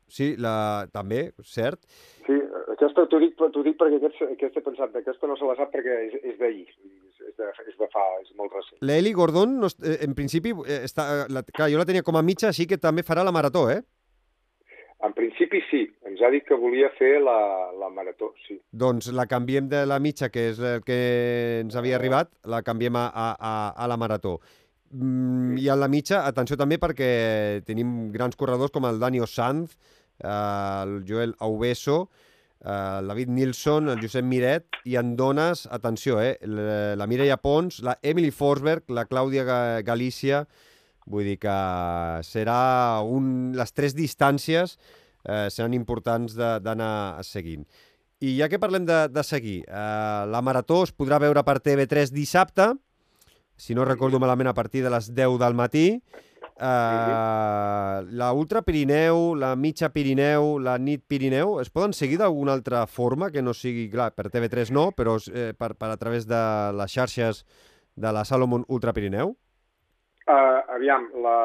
Sí, 0.09 0.35
la, 0.41 0.87
també, 0.93 1.31
cert. 1.43 1.81
Sí, 2.27 2.37
aquesta 2.75 3.07
t'ho 3.11 3.21
dic, 3.23 3.35
dic 3.39 3.79
perquè 3.81 3.99
aquest, 4.01 4.23
aquest 4.37 4.59
he 4.59 4.65
pensat, 4.65 4.95
aquesta 5.01 5.31
no 5.31 5.37
se 5.39 5.49
la 5.49 5.57
sap 5.59 5.73
perquè 5.75 5.99
és, 6.09 6.15
és 6.33 6.39
d'ahir, 6.41 6.67
és, 6.69 7.35
de, 7.39 7.51
és 7.69 7.77
de 7.81 7.91
fa, 7.93 8.05
és 8.23 8.31
molt 8.39 8.55
recent. 8.55 8.79
L'Eli 8.85 9.15
Gordon, 9.17 9.59
no, 9.63 9.71
eh, 9.83 9.99
en 10.07 10.15
principi, 10.19 10.55
eh, 10.67 10.83
està, 10.89 11.27
la, 11.33 11.45
clar, 11.51 11.71
jo 11.73 11.81
la 11.81 11.89
tenia 11.89 12.07
com 12.07 12.21
a 12.21 12.25
mitja, 12.25 12.51
així 12.53 12.69
que 12.71 12.81
també 12.81 13.07
farà 13.07 13.27
la 13.27 13.35
marató, 13.35 13.69
eh? 13.73 13.83
En 15.05 15.13
principi 15.13 15.61
sí, 15.69 15.83
ens 16.09 16.23
ha 16.25 16.31
dit 16.33 16.47
que 16.49 16.57
volia 16.57 16.89
fer 16.97 17.19
la, 17.21 17.37
la 17.77 17.91
marató, 17.93 18.31
sí. 18.47 18.57
Doncs 18.73 19.11
la 19.13 19.27
canviem 19.29 19.69
de 19.69 19.83
la 19.85 19.99
mitja, 20.01 20.31
que 20.33 20.49
és 20.55 20.61
el 20.65 20.85
que 20.87 20.99
ens 21.61 21.77
havia 21.77 21.99
arribat, 21.99 22.31
la 22.49 22.63
canviem 22.65 22.97
a, 22.97 23.09
a, 23.13 23.55
a 23.77 23.89
la 23.91 23.99
marató. 24.01 24.39
Mm, 24.95 25.57
I 25.59 25.69
a 25.73 25.75
la 25.75 25.89
mitja, 25.91 26.21
atenció 26.29 26.55
també 26.61 26.77
perquè 26.79 27.63
tenim 27.67 28.13
grans 28.15 28.37
corredors 28.39 28.71
com 28.75 28.85
el 28.87 29.01
Dani 29.03 29.19
Sanz, 29.27 29.73
eh, 30.23 30.29
el 30.29 31.01
Joel 31.09 31.35
Aubeso, 31.41 32.11
eh, 32.61 32.99
el 33.01 33.09
David 33.11 33.29
Nilsson, 33.29 33.89
el 33.91 34.01
Josep 34.01 34.25
Miret, 34.25 34.69
i 34.85 34.95
en 35.01 35.17
dones, 35.17 35.67
atenció, 35.67 36.21
eh, 36.23 36.39
la, 36.47 37.07
Mireia 37.11 37.39
Pons, 37.39 37.81
la 37.83 37.99
Emily 38.03 38.31
Forsberg, 38.31 38.85
la 38.89 39.07
Clàudia 39.07 39.43
Ga- 39.45 39.83
Galícia, 39.83 40.45
vull 41.07 41.25
dir 41.27 41.39
que 41.43 41.57
serà 42.23 43.03
un... 43.03 43.53
Les 43.59 43.73
tres 43.75 43.97
distàncies 43.99 44.79
eh, 45.25 45.49
seran 45.51 45.75
importants 45.75 46.37
d'anar 46.39 47.19
seguint. 47.27 47.67
I 48.25 48.39
ja 48.39 48.47
que 48.49 48.61
parlem 48.63 48.87
de, 48.87 49.09
de 49.13 49.23
seguir, 49.27 49.65
eh, 49.67 50.25
la 50.31 50.41
marató 50.41 50.85
es 50.87 50.95
podrà 50.95 51.19
veure 51.21 51.43
per 51.45 51.59
TV3 51.61 52.15
dissabte, 52.15 52.71
si 53.57 53.75
no 53.75 53.85
recordo 53.85 54.21
malament 54.21 54.51
a 54.51 54.55
partir 54.55 54.83
de 54.85 54.91
les 54.91 55.13
10 55.15 55.39
del 55.39 55.55
matí. 55.55 55.89
Eh, 56.55 57.99
la 58.15 58.33
Ultra 58.33 58.63
Pirineu, 58.63 59.35
la 59.35 59.57
Mitja 59.57 59.91
Pirineu, 59.91 60.59
la 60.63 60.79
Nit 60.79 61.03
Pirineu, 61.07 61.59
es 61.61 61.71
poden 61.71 61.93
seguir 61.93 62.19
d'alguna 62.21 62.55
altra 62.55 62.87
forma 62.87 63.31
que 63.35 63.43
no 63.43 63.55
sigui, 63.55 63.89
clar, 63.91 64.13
per 64.15 64.31
TV3 64.31 64.71
no, 64.71 64.91
però 64.95 65.17
eh, 65.33 65.53
per, 65.59 65.75
per 65.75 65.91
a 65.91 65.99
través 65.99 66.29
de 66.31 66.43
les 66.79 66.95
xarxes 66.95 67.45
de 67.97 68.13
la 68.13 68.25
Salomon 68.25 68.65
Ultra 68.69 68.95
Pirineu? 68.95 69.35
Uh, 70.25 70.63
aviam, 70.77 71.11
la... 71.23 71.37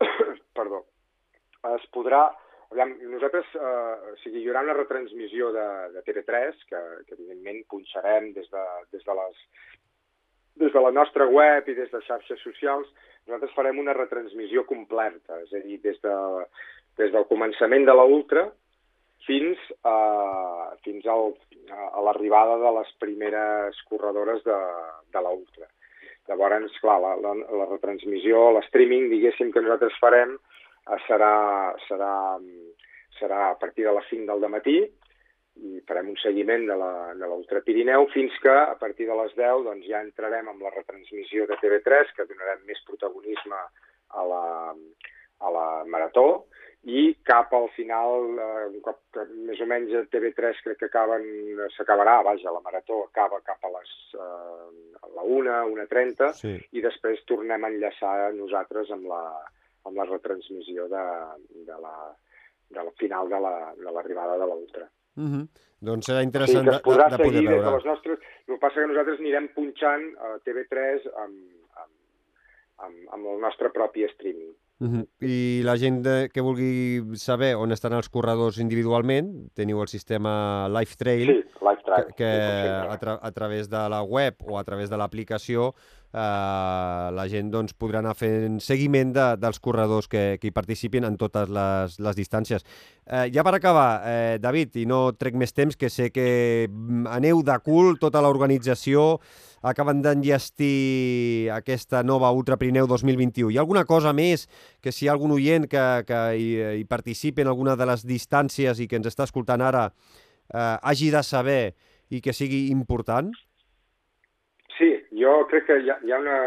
Perdó. 0.56 0.84
Es 1.76 1.86
podrà... 1.92 2.26
Aviam, 2.72 2.96
nosaltres, 3.12 3.46
uh, 3.60 4.10
o 4.10 4.16
sigui, 4.24 4.40
hi 4.42 4.48
haurà 4.48 4.64
una 4.66 4.74
retransmissió 4.74 5.52
de, 5.54 5.66
de 5.94 6.02
TV3, 6.08 6.64
que, 6.66 6.80
que 7.06 7.14
evidentment 7.14 7.60
punxarem 7.70 8.32
des 8.34 8.48
de, 8.50 8.64
des 8.96 9.04
de 9.06 9.14
les 9.20 9.44
des 10.60 10.72
de 10.72 10.82
la 10.82 10.92
nostra 10.94 11.26
web 11.28 11.68
i 11.68 11.74
des 11.76 11.90
de 11.92 12.00
xarxes 12.06 12.40
socials, 12.44 12.88
nosaltres 13.26 13.54
farem 13.56 13.78
una 13.82 13.94
retransmissió 13.96 14.64
completa, 14.68 15.40
és 15.44 15.52
a 15.52 15.62
dir, 15.64 15.80
des, 15.84 15.98
de, 16.02 16.16
des 17.00 17.12
del 17.12 17.26
començament 17.30 17.84
de 17.86 17.94
la 17.96 18.06
Ultra 18.08 18.46
fins, 19.26 19.60
a, 19.84 19.96
fins 20.84 21.06
al, 21.10 21.32
a 21.74 22.04
l'arribada 22.06 22.58
de 22.62 22.74
les 22.78 22.92
primeres 23.02 23.80
corredores 23.90 24.44
de, 24.46 24.60
de 25.12 25.22
la 25.22 25.32
Ultra. 25.34 25.68
Llavors, 26.26 26.78
clar, 26.82 26.98
la, 27.02 27.14
la, 27.22 27.34
la 27.38 27.66
retransmissió, 27.70 28.48
l'streaming, 28.56 29.10
diguéssim, 29.12 29.52
que 29.54 29.62
nosaltres 29.62 29.98
farem 30.02 30.34
eh, 30.34 31.00
serà, 31.06 31.34
serà, 31.86 32.14
serà 33.20 33.42
a 33.52 33.58
partir 33.60 33.86
de 33.86 33.94
les 33.94 34.08
5 34.10 34.26
del 34.32 34.50
matí 34.50 34.80
i 35.56 35.80
farem 35.88 36.08
un 36.12 36.16
seguiment 36.20 36.66
de 36.68 36.76
la- 36.76 37.14
de 37.14 37.26
l'Ultra 37.26 37.60
Pirineu 37.64 38.06
fins 38.12 38.32
que 38.42 38.50
a 38.52 38.74
partir 38.78 39.06
de 39.08 39.14
les 39.16 39.34
10 39.36 39.64
doncs, 39.64 39.86
ja 39.88 40.02
entrarem 40.02 40.48
amb 40.48 40.62
la 40.62 40.70
retransmissió 40.74 41.46
de 41.46 41.56
TV3 41.62 42.12
que 42.16 42.26
donarem 42.28 42.64
més 42.66 42.82
protagonisme 42.86 43.56
a 44.10 44.24
la, 44.24 44.74
a 45.40 45.50
la 45.50 45.84
marató 45.86 46.44
i 46.86 47.16
cap 47.24 47.52
al 47.56 47.68
final, 47.74 48.38
eh, 48.38 48.66
un 48.68 48.80
cop 48.80 49.00
que 49.12 49.24
més 49.48 49.58
o 49.60 49.66
menys 49.66 49.94
a 49.96 50.04
TV3 50.12 50.60
crec 50.62 50.78
que 50.78 50.86
acaben, 50.86 51.24
s'acabarà, 51.76 52.20
vaja, 52.22 52.52
la 52.52 52.60
marató 52.62 53.00
acaba 53.08 53.40
cap 53.40 53.64
a 53.64 53.70
les 53.78 53.90
eh, 54.14 54.68
a 55.02 55.08
la 55.16 55.22
1, 55.22 55.56
1.30 55.72 56.32
Sí. 56.34 56.52
i 56.72 56.80
després 56.84 57.24
tornem 57.26 57.64
a 57.64 57.68
enllaçar 57.72 58.32
nosaltres 58.34 58.90
amb 58.94 59.06
la, 59.10 59.22
amb 59.86 59.96
la 59.96 60.04
retransmissió 60.04 60.86
de, 60.92 61.02
de 61.66 61.80
la, 61.80 61.96
de 62.70 62.82
la 62.84 62.90
final 63.00 63.28
de 63.28 63.40
la- 63.40 63.74
de 63.74 63.90
l'arribada 63.90 64.36
la, 64.36 64.44
de 64.44 64.52
l'Ultra. 64.52 64.88
Mm 65.16 65.28
-hmm. 65.32 65.48
Doncs 65.80 66.08
serà 66.08 66.18
O 66.18 66.20
sigui 66.20 66.28
interessant 66.28 66.64
que 66.64 66.70
de, 66.70 66.76
es 66.76 66.82
podrà 66.82 67.08
de, 67.10 67.16
de 67.16 67.22
poder 67.22 67.32
seguir 67.32 67.48
des 67.48 67.56
de 67.56 67.62
veure. 67.62 67.76
les 67.76 67.84
nostres... 67.84 68.18
El 68.46 68.54
que 68.54 68.60
passa 68.60 68.80
que 68.80 68.86
nosaltres 68.86 69.20
anirem 69.20 69.48
punxant 69.54 70.04
a 70.18 70.28
TV3 70.46 71.08
amb, 71.24 71.36
amb, 71.82 71.94
amb, 72.86 72.96
amb 73.12 73.26
el 73.32 73.40
nostre 73.40 73.70
propi 73.70 74.04
streaming. 74.04 74.54
Mm 74.78 74.88
-hmm. 74.88 75.04
I 75.20 75.62
la 75.64 75.76
gent 75.76 76.02
de, 76.02 76.28
que 76.32 76.40
vulgui 76.40 77.02
saber 77.14 77.56
on 77.56 77.72
estan 77.72 77.92
els 77.92 78.08
corredors 78.08 78.58
individualment, 78.58 79.50
teniu 79.54 79.80
el 79.80 79.88
sistema 79.88 80.68
Live 80.68 80.96
Trail, 80.98 81.26
Sí, 81.26 81.44
que, 81.86 82.14
que 82.16 82.28
a, 82.28 82.96
tra 83.00 83.18
a 83.22 83.30
través 83.32 83.70
de 83.70 83.88
la 83.88 84.02
web 84.02 84.36
o 84.46 84.58
a 84.58 84.64
través 84.64 84.90
de 84.90 84.98
l'aplicació 84.98 85.72
eh, 86.16 87.08
la 87.12 87.26
gent 87.30 87.50
doncs, 87.52 87.74
podrà 87.78 88.00
anar 88.00 88.14
fent 88.18 88.60
seguiment 88.64 89.12
de, 89.14 89.26
dels 89.40 89.60
corredors 89.62 90.08
que, 90.08 90.24
que 90.40 90.50
hi 90.50 90.54
participin 90.54 91.06
en 91.08 91.18
totes 91.20 91.50
les, 91.52 91.98
les 92.02 92.18
distàncies. 92.18 92.64
Eh, 93.06 93.26
ja 93.34 93.44
per 93.46 93.56
acabar, 93.56 93.88
eh, 94.08 94.36
David, 94.42 94.80
i 94.82 94.86
no 94.88 95.10
trec 95.18 95.36
més 95.38 95.54
temps, 95.56 95.76
que 95.76 95.90
sé 95.92 96.10
que 96.14 96.68
mm, 96.68 97.06
aneu 97.12 97.42
de 97.46 97.58
cul, 97.64 97.96
tota 98.02 98.22
l'organització, 98.24 99.16
acaben 99.66 100.02
d'enllestir 100.02 101.50
aquesta 101.50 102.02
nova 102.06 102.30
Ultra 102.30 102.58
Pirineu 102.60 102.86
2021. 102.86 103.50
Hi 103.50 103.58
ha 103.58 103.64
alguna 103.64 103.84
cosa 103.88 104.12
més 104.14 104.46
que 104.80 104.92
si 104.94 105.04
hi 105.04 105.08
ha 105.10 105.16
algun 105.16 105.34
oient 105.34 105.66
que, 105.70 105.86
que 106.06 106.20
hi, 106.38 106.46
hi 106.80 106.84
participi 106.86 107.42
en 107.42 107.50
alguna 107.50 107.74
de 107.76 107.88
les 107.88 108.06
distàncies 108.06 108.78
i 108.78 108.86
que 108.86 109.00
ens 109.00 109.10
està 109.10 109.26
escoltant 109.26 109.64
ara 109.64 109.88
eh, 110.54 110.76
hagi 110.82 111.10
de 111.14 111.22
saber 111.26 111.74
i 112.10 112.22
que 112.22 112.34
sigui 112.36 112.68
important? 112.70 113.32
Sí, 114.76 114.92
Jo 115.16 115.46
crec 115.50 115.66
que 115.68 115.78
hi 115.82 115.92
ha, 115.92 116.00
hi 116.04 116.12
ha 116.12 116.22
una... 116.22 116.40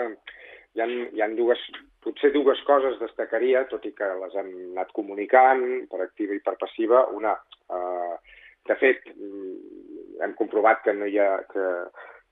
Hi 0.78 0.84
ha, 0.84 0.86
hi 0.86 1.22
ha 1.26 1.28
dues, 1.34 1.60
potser 2.06 2.30
dues 2.32 2.60
coses 2.68 3.00
destacaria, 3.02 3.64
tot 3.72 3.88
i 3.90 3.92
que 3.98 4.06
les 4.20 4.36
hem 4.38 4.52
anat 4.70 4.92
comunicant 4.96 5.64
per 5.90 6.04
activa 6.06 6.36
i 6.38 6.44
per 6.46 6.54
passiva. 6.62 7.02
Una, 7.18 7.34
eh, 7.74 8.36
de 8.70 8.78
fet, 8.78 9.10
mm, 9.16 9.56
hem 10.24 10.36
comprovat 10.38 10.86
que 10.86 10.94
no 10.94 11.10
hi 11.10 11.18
ha... 11.20 11.32
que, 11.50 11.66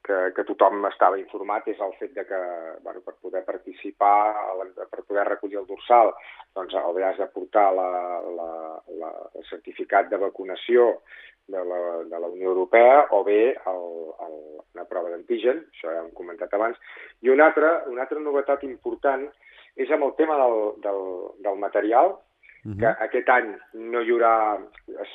que, 0.08 0.18
que 0.36 0.46
tothom 0.48 0.86
estava 0.90 1.20
informat 1.20 1.68
és 1.68 1.80
el 1.84 1.94
fet 2.00 2.14
de 2.16 2.24
que 2.26 2.40
bueno, 2.86 3.04
per 3.06 3.16
poder 3.22 3.44
participar, 3.46 4.34
per 4.78 5.04
poder 5.04 5.28
recollir 5.28 5.60
el 5.62 5.68
dorsal, 5.70 6.14
doncs 6.56 6.76
has 6.76 7.18
de 7.20 7.28
portar 7.34 7.70
la, 7.76 7.90
la, 8.40 8.52
la, 9.02 9.12
el 9.36 9.48
certificat 9.50 10.10
de 10.10 10.22
vacunació 10.22 10.94
de 11.48 11.64
la, 11.64 11.82
de 12.04 12.20
la 12.20 12.28
Unió 12.28 12.52
Europea 12.52 13.08
o 13.12 13.24
bé 13.24 13.42
el, 13.56 13.84
el, 14.28 14.38
una 14.76 14.86
prova 14.90 15.12
d'antigen, 15.12 15.64
això 15.72 15.92
ja 15.92 16.04
hem 16.04 16.14
comentat 16.16 16.54
abans. 16.54 16.80
I 17.24 17.32
una 17.34 17.48
altra, 17.50 17.84
una 17.92 18.04
altra 18.06 18.24
novetat 18.24 18.64
important 18.68 19.28
és 19.78 19.92
amb 19.94 20.08
el 20.08 20.16
tema 20.20 20.38
del, 20.42 20.58
del, 20.84 21.04
del 21.46 21.60
material, 21.62 22.16
uh 22.18 22.72
-huh. 22.72 22.80
que 22.80 22.90
aquest 23.06 23.30
any 23.30 23.56
no 23.74 24.02
hi 24.02 24.12
haurà, 24.12 24.60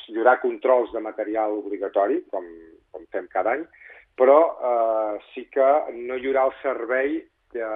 hi 0.09 0.17
haurà 0.17 0.39
controls 0.41 0.93
de 0.93 1.01
material 1.01 1.53
obligatori, 1.53 2.23
com, 2.31 2.45
com 2.91 3.07
fem 3.13 3.27
cada 3.29 3.53
any, 3.53 3.67
però 4.19 4.39
eh, 4.53 5.21
sí 5.33 5.47
que 5.53 5.69
no 5.97 6.19
hi 6.19 6.29
haurà 6.29 6.47
el 6.49 6.57
servei 6.63 7.19
de, 7.53 7.71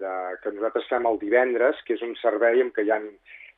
de, 0.00 0.14
que 0.42 0.52
nosaltres 0.54 0.88
fem 0.90 1.06
el 1.10 1.18
divendres, 1.22 1.80
que 1.86 1.96
és 1.98 2.04
un 2.06 2.14
servei 2.22 2.62
en 2.62 2.72
què 2.74 2.86
hi 2.86 2.92
ha 2.94 3.00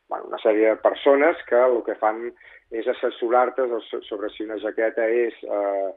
bueno, 0.09 0.29
una 0.29 0.39
sèrie 0.43 0.71
de 0.71 0.83
persones 0.83 1.41
que 1.49 1.59
el 1.59 1.81
que 1.87 1.97
fan 2.01 2.29
és 2.75 2.87
assessorar-te 2.91 3.67
sobre 4.09 4.31
si 4.35 4.45
una 4.45 4.59
jaqueta 4.63 5.07
és, 5.07 5.35
eh, 5.43 5.91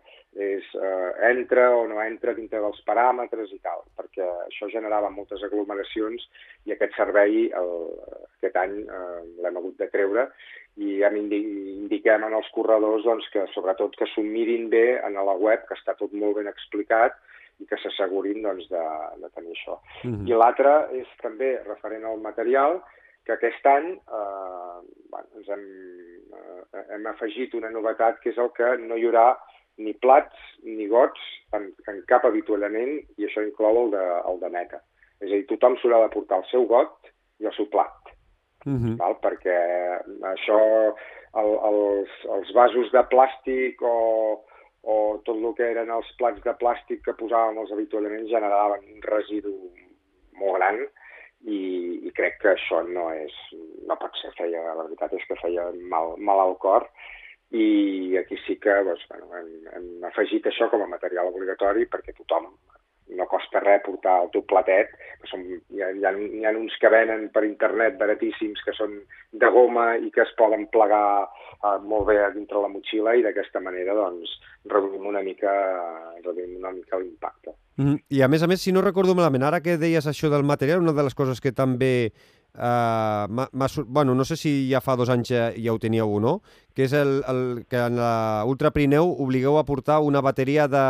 és 0.49 0.65
eh, 0.77 1.11
entra 1.31 1.69
o 1.77 1.85
no 1.89 2.01
entra 2.03 2.35
dintre 2.37 2.61
dels 2.61 2.81
paràmetres 2.85 3.53
i 3.55 3.59
tal, 3.65 3.81
perquè 3.97 4.25
això 4.45 4.69
generava 4.69 5.09
moltes 5.13 5.43
aglomeracions 5.45 6.25
i 6.69 6.75
aquest 6.75 6.97
servei 6.97 7.47
el, 7.57 7.73
aquest 8.37 8.59
any 8.61 8.77
eh, 8.85 9.21
l'hem 9.41 9.61
hagut 9.61 9.81
de 9.81 9.89
treure 9.93 10.27
i 10.79 10.99
indi 11.03 11.39
indiquem 11.75 12.23
en 12.23 12.35
els 12.37 12.47
corredors 12.55 13.03
doncs, 13.03 13.27
que 13.33 13.43
sobretot 13.53 13.97
que 13.99 14.07
s'ho 14.13 14.23
mirin 14.23 14.69
bé 14.71 14.99
en 15.03 15.17
la 15.19 15.35
web, 15.35 15.65
que 15.67 15.75
està 15.75 15.95
tot 15.99 16.13
molt 16.13 16.39
ben 16.39 16.47
explicat 16.47 17.17
i 17.59 17.67
que 17.67 17.79
s'assegurin 17.81 18.41
doncs, 18.45 18.69
de, 18.71 18.85
de 19.19 19.29
tenir 19.35 19.51
això. 19.55 19.79
Mm 20.03 20.13
-hmm. 20.13 20.29
I 20.29 20.33
l'altre 20.39 20.71
és 21.01 21.09
també 21.21 21.49
referent 21.67 22.05
al 22.05 22.21
material, 22.23 22.79
que 23.25 23.33
aquest 23.33 23.65
any 23.65 23.87
eh, 23.91 24.77
bueno, 25.11 25.27
ens 25.37 25.49
hem, 25.49 25.65
eh, 26.73 26.85
hem 26.95 27.05
afegit 27.07 27.53
una 27.53 27.69
novetat 27.69 28.19
que 28.21 28.29
és 28.29 28.37
el 28.37 28.51
que 28.55 28.77
no 28.77 28.95
hi 28.95 29.05
haurà 29.05 29.37
ni 29.77 29.93
plats 29.93 30.35
ni 30.63 30.87
gots 30.87 31.19
en, 31.53 31.73
en 31.87 32.01
cap 32.07 32.25
avituallament 32.25 32.99
i 33.17 33.25
això 33.25 33.43
inclou 33.43 33.85
el 33.85 33.91
de, 33.91 34.05
el 34.31 34.39
de 34.39 34.49
meta. 34.49 34.79
És 35.19 35.31
a 35.31 35.35
dir, 35.35 35.45
tothom 35.45 35.75
s'haurà 35.77 36.03
de 36.03 36.13
portar 36.15 36.37
el 36.37 36.45
seu 36.51 36.65
got 36.65 37.11
i 37.39 37.45
el 37.45 37.53
seu 37.53 37.65
plat 37.65 37.98
uh 38.65 38.73
-huh. 38.73 38.95
val? 38.97 39.17
perquè 39.23 39.57
això, 40.33 40.59
el, 41.41 41.51
els, 41.69 42.09
els 42.35 42.53
vasos 42.53 42.91
de 42.91 43.03
plàstic 43.13 43.81
o, 43.81 44.43
o 44.83 44.95
tot 45.25 45.35
el 45.35 45.53
que 45.57 45.71
eren 45.71 45.91
els 45.91 46.09
plats 46.17 46.41
de 46.43 46.55
plàstic 46.63 47.03
que 47.05 47.17
posàvem 47.19 47.57
als 47.59 47.71
avituallaments 47.71 48.31
generaven 48.31 48.81
un 48.95 49.01
residu 49.01 49.53
molt 50.39 50.57
gran 50.57 50.79
i, 51.45 51.59
i 52.07 52.11
crec 52.15 52.39
que 52.41 52.49
això 52.55 52.81
no 52.87 53.09
és, 53.13 53.35
no 53.87 53.95
pot 53.95 54.15
ser, 54.21 54.31
feia, 54.37 54.63
la 54.75 54.83
veritat 54.83 55.13
és 55.13 55.25
que 55.27 55.39
feia 55.39 55.69
mal, 55.93 56.15
mal 56.17 56.39
al 56.39 56.57
cor 56.57 56.89
i 57.51 58.17
aquí 58.19 58.37
sí 58.45 58.59
que 58.61 58.73
doncs, 58.85 59.05
bueno, 59.09 59.29
hem, 59.37 59.53
hem 59.75 60.03
afegit 60.09 60.45
això 60.45 60.69
com 60.69 60.83
a 60.85 60.91
material 60.91 61.31
obligatori 61.31 61.87
perquè 61.89 62.13
tothom 62.17 62.49
no 63.17 63.25
costa 63.29 63.61
res 63.63 63.81
portar 63.85 64.15
el 64.23 64.31
teu 64.33 64.43
platet, 64.49 64.91
que 65.21 65.29
són, 65.31 65.45
hi, 65.47 65.81
ha, 65.81 65.89
hi, 65.91 66.05
ha, 66.05 66.13
hi 66.13 66.45
ha 66.45 66.53
uns 66.55 66.75
que 66.81 66.91
venen 66.93 67.27
per 67.33 67.43
internet 67.47 67.97
baratíssims 67.99 68.61
que 68.65 68.75
són 68.77 68.95
de 69.31 69.51
goma 69.53 69.91
i 69.97 70.11
que 70.13 70.23
es 70.25 70.33
poden 70.39 70.67
plegar 70.73 71.25
uh, 71.25 71.77
molt 71.83 72.07
bé 72.09 72.19
dintre 72.35 72.61
la 72.61 72.71
motxilla 72.71 73.15
i 73.17 73.25
d'aquesta 73.25 73.61
manera 73.63 73.97
doncs, 73.97 74.37
reduïm 74.69 75.07
una 75.11 75.23
mica, 75.25 75.53
reduïm 76.23 76.57
una 76.61 76.73
mica 76.75 77.01
l'impacte. 77.01 77.55
Mm, 77.79 78.01
I 78.15 78.25
a 78.25 78.31
més 78.31 78.43
a 78.43 78.49
més, 78.51 78.61
si 78.63 78.75
no 78.75 78.85
recordo 78.85 79.15
malament, 79.17 79.47
ara 79.47 79.63
que 79.65 79.79
deies 79.81 80.07
això 80.07 80.31
del 80.31 80.47
material, 80.47 80.83
una 80.83 80.95
de 80.95 81.07
les 81.07 81.17
coses 81.17 81.41
que 81.41 81.55
també 81.55 82.11
Uh, 82.51 83.29
bueno, 83.85 84.15
no 84.15 84.25
sé 84.25 84.35
si 84.35 84.51
ja 84.71 84.81
fa 84.81 84.95
dos 84.97 85.11
anys 85.13 85.29
ja, 85.29 85.43
ja 85.53 85.71
ho 85.71 85.77
teníeu 85.79 86.09
o 86.17 86.19
no, 86.19 86.31
que 86.75 86.87
és 86.87 86.95
el, 86.97 87.21
el 87.29 87.41
que 87.69 87.77
en 87.77 87.99
l'Ultra 88.01 88.71
Pirineu 88.73 89.13
obligueu 89.21 89.59
a 89.59 89.63
portar 89.67 89.99
una 90.01 90.19
bateria 90.25 90.65
de 90.67 90.81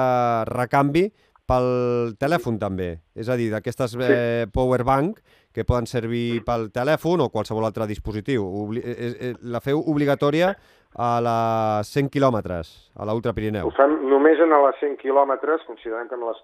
recanvi 0.49 1.09
pel 1.49 2.15
telèfon 2.21 2.59
també, 2.61 2.93
és 3.17 3.29
a 3.29 3.37
dir, 3.39 3.49
d'aquestes 3.53 3.95
sí. 3.95 4.05
eh, 4.05 4.45
powerbank 4.53 5.19
que 5.55 5.65
poden 5.65 5.89
servir 5.89 6.43
pel 6.45 6.67
telèfon 6.73 7.25
o 7.25 7.31
qualsevol 7.33 7.65
altre 7.65 7.87
dispositiu. 7.89 8.45
Obli 8.45 8.83
eh, 8.83 8.95
eh, 8.95 9.13
eh 9.29 9.33
la 9.49 9.61
feu 9.65 9.81
obligatòria 9.81 10.53
a 10.95 11.09
les 11.25 11.91
100 11.93 12.09
quilòmetres, 12.13 12.71
a 12.97 13.05
l'Ultra 13.05 13.33
Pirineu. 13.33 13.69
Ho 13.69 13.77
fem 13.77 13.97
només 14.09 14.41
en 14.41 14.53
a 14.53 14.61
les 14.67 14.81
100 14.81 14.97
quilòmetres, 15.01 15.65
considerant 15.69 16.09
que 16.09 16.17
en 16.17 16.27
les... 16.29 16.43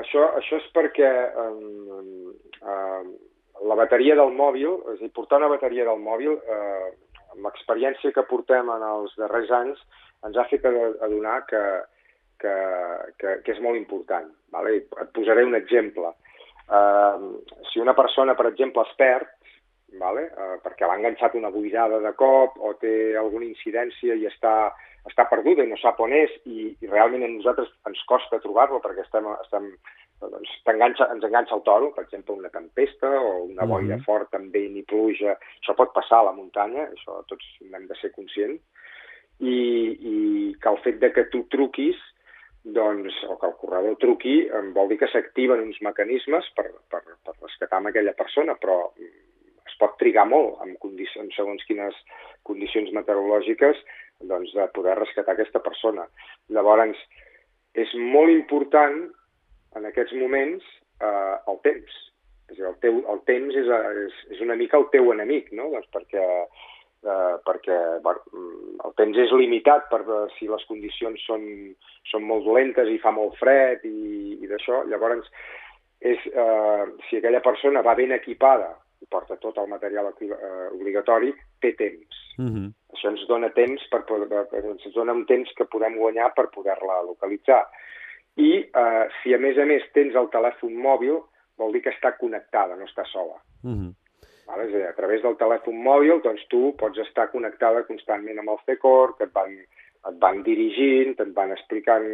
Això, 0.00 0.22
això 0.34 0.58
és 0.58 0.66
perquè 0.74 1.10
eh, 1.44 1.50
eh, 2.74 3.02
la 3.70 3.76
bateria 3.78 4.16
del 4.18 4.32
mòbil, 4.34 4.80
és 4.94 4.98
a 4.98 5.02
dir, 5.04 5.12
portar 5.14 5.38
una 5.38 5.50
bateria 5.52 5.86
del 5.86 6.00
mòbil, 6.02 6.38
eh, 6.42 6.88
amb 7.34 7.46
l'experiència 7.46 8.14
que 8.14 8.26
portem 8.26 8.70
en 8.72 8.82
els 8.82 9.14
darrers 9.20 9.52
anys, 9.54 9.84
ens 10.26 10.38
ha 10.38 10.46
fet 10.50 10.64
adonar 10.66 11.42
que, 11.50 11.62
que, 12.40 12.54
que, 13.20 13.34
que 13.44 13.54
és 13.54 13.62
molt 13.64 13.78
important. 13.78 14.28
Vale? 14.54 14.76
Et 14.80 15.12
posaré 15.16 15.44
un 15.44 15.56
exemple. 15.58 16.12
Uh, 16.66 17.38
si 17.70 17.78
una 17.78 17.94
persona, 17.94 18.34
per 18.34 18.48
exemple, 18.50 18.82
es 18.82 18.94
perd, 18.98 19.28
vale? 20.00 20.26
uh, 20.34 20.56
perquè 20.64 20.86
l'ha 20.86 20.98
enganxat 20.98 21.36
una 21.38 21.52
buidada 21.54 22.00
de 22.02 22.12
cop 22.18 22.58
o 22.58 22.74
té 22.80 23.14
alguna 23.16 23.46
incidència 23.46 24.16
i 24.18 24.26
està, 24.26 24.72
està 25.06 25.28
perduda 25.30 25.62
i 25.62 25.70
no 25.70 25.78
sap 25.78 26.00
on 26.02 26.14
és 26.16 26.32
i, 26.44 26.72
i 26.82 26.90
realment 26.90 27.22
a 27.22 27.30
nosaltres 27.30 27.70
ens 27.86 28.02
costa 28.10 28.42
trobar-lo 28.42 28.82
perquè 28.82 29.04
estem, 29.06 29.28
estem 29.44 29.70
doncs, 30.24 30.50
enganxa, 30.72 31.06
ens 31.12 31.24
enganxa 31.24 31.54
el 31.54 31.62
toro, 31.62 31.92
per 31.94 32.06
exemple, 32.06 32.34
una 32.34 32.50
tempesta 32.50 33.10
o 33.20 33.44
una 33.44 33.64
boira 33.64 33.96
mm 33.96 34.00
-hmm. 34.00 34.04
forta 34.04 34.36
amb 34.36 34.52
vent 34.52 34.76
i 34.76 34.82
pluja. 34.82 35.38
Això 35.60 35.74
pot 35.76 35.92
passar 35.92 36.18
a 36.20 36.28
la 36.30 36.32
muntanya, 36.32 36.88
això 36.88 37.22
tots 37.28 37.44
n'hem 37.60 37.86
de 37.86 37.94
ser 38.00 38.12
conscients. 38.12 38.62
I, 39.38 39.58
i 40.00 40.56
que 40.60 40.68
el 40.68 40.78
fet 40.78 40.98
de 40.98 41.12
que 41.12 41.24
tu 41.24 41.44
truquis 41.52 41.96
doncs, 42.66 43.14
o 43.30 43.36
que 43.38 43.46
el 43.46 43.54
corredor 43.60 43.96
truqui, 44.02 44.36
vol 44.74 44.88
dir 44.90 44.98
que 44.98 45.10
s'activen 45.12 45.62
uns 45.62 45.78
mecanismes 45.86 46.48
per, 46.56 46.66
per, 46.90 47.02
per 47.22 47.34
rescatar 47.38 47.78
amb 47.78 47.92
aquella 47.92 48.14
persona, 48.18 48.56
però 48.58 48.80
es 48.96 49.76
pot 49.78 49.94
trigar 50.00 50.26
molt 50.26 50.62
en, 50.64 50.74
condicions, 50.82 51.34
segons 51.36 51.62
quines 51.68 51.94
condicions 52.46 52.90
meteorològiques 52.96 53.78
doncs, 54.26 54.54
de 54.56 54.66
poder 54.74 54.96
rescatar 54.98 55.36
aquesta 55.36 55.62
persona. 55.62 56.08
Llavors, 56.50 56.98
és 57.76 57.92
molt 58.00 58.32
important 58.32 59.04
en 59.76 59.86
aquests 59.86 60.16
moments 60.18 60.64
eh, 61.02 61.36
el 61.52 61.62
temps. 61.66 62.02
És 62.50 62.56
dir, 62.56 62.66
el, 62.66 62.78
teu, 62.82 63.02
el 63.12 63.22
temps 63.28 63.58
és, 63.58 63.70
és, 64.06 64.18
és 64.36 64.42
una 64.42 64.56
mica 64.58 64.78
el 64.78 64.88
teu 64.94 65.10
enemic, 65.14 65.52
no? 65.54 65.68
doncs 65.74 65.90
perquè 65.94 66.22
eh, 66.22 66.66
perquè 67.00 68.00
bueno, 68.02 68.20
el 68.84 68.94
temps 68.98 69.18
és 69.18 69.32
limitat 69.36 69.88
per 69.90 70.00
eh, 70.02 70.24
si 70.38 70.48
les 70.50 70.64
condicions 70.68 71.20
són, 71.28 71.44
són 72.10 72.26
molt 72.26 72.44
dolentes 72.44 72.88
i 72.90 72.98
fa 73.02 73.12
molt 73.14 73.36
fred 73.40 73.84
i, 73.84 74.38
i 74.42 74.50
d'això. 74.50 74.82
Llavors, 74.90 75.28
és, 76.00 76.18
eh, 76.26 76.84
si 77.08 77.18
aquella 77.18 77.42
persona 77.44 77.82
va 77.82 77.94
ben 77.94 78.12
equipada 78.16 78.72
i 79.02 79.06
porta 79.08 79.36
tot 79.36 79.58
el 79.58 79.68
material 79.68 80.12
eh, 80.12 80.68
obligatori, 80.72 81.34
té 81.60 81.74
temps. 81.76 82.22
Mm 82.38 82.48
-hmm. 82.48 82.72
Això 82.94 83.10
ens 83.10 83.26
dona 83.28 83.50
temps 83.50 83.82
per, 83.90 84.04
per, 84.04 84.46
ens 84.62 84.94
dona 84.94 85.12
un 85.12 85.26
temps 85.26 85.52
que 85.56 85.64
podem 85.64 85.96
guanyar 85.96 86.32
per 86.34 86.48
poder-la 86.50 87.02
localitzar. 87.02 87.66
I 88.36 88.52
eh, 88.64 89.04
si 89.22 89.34
a 89.34 89.38
més 89.38 89.58
a 89.58 89.64
més 89.64 89.82
tens 89.92 90.14
el 90.14 90.28
telèfon 90.28 90.74
mòbil, 90.74 91.20
vol 91.56 91.72
dir 91.72 91.82
que 91.82 91.90
està 91.90 92.16
connectada, 92.16 92.76
no 92.76 92.84
està 92.84 93.04
sola. 93.04 93.40
Mm 93.62 93.74
-hmm. 93.74 94.05
Vale? 94.46 94.68
És 94.68 94.74
a, 94.74 94.78
dir, 94.78 94.86
a 94.88 94.96
través 94.98 95.22
del 95.22 95.38
telèfon 95.40 95.80
mòbil 95.82 96.22
doncs, 96.24 96.44
tu 96.52 96.72
pots 96.78 96.98
estar 97.02 97.30
connectada 97.32 97.86
constantment 97.88 98.38
amb 98.38 98.54
el 98.54 98.62
CECOR, 98.66 99.16
que 99.18 99.26
et 99.26 99.32
van, 99.34 99.56
et 100.10 100.20
van 100.22 100.42
dirigint, 100.46 101.16
et 101.18 101.32
van 101.34 101.54
explicant 101.54 102.06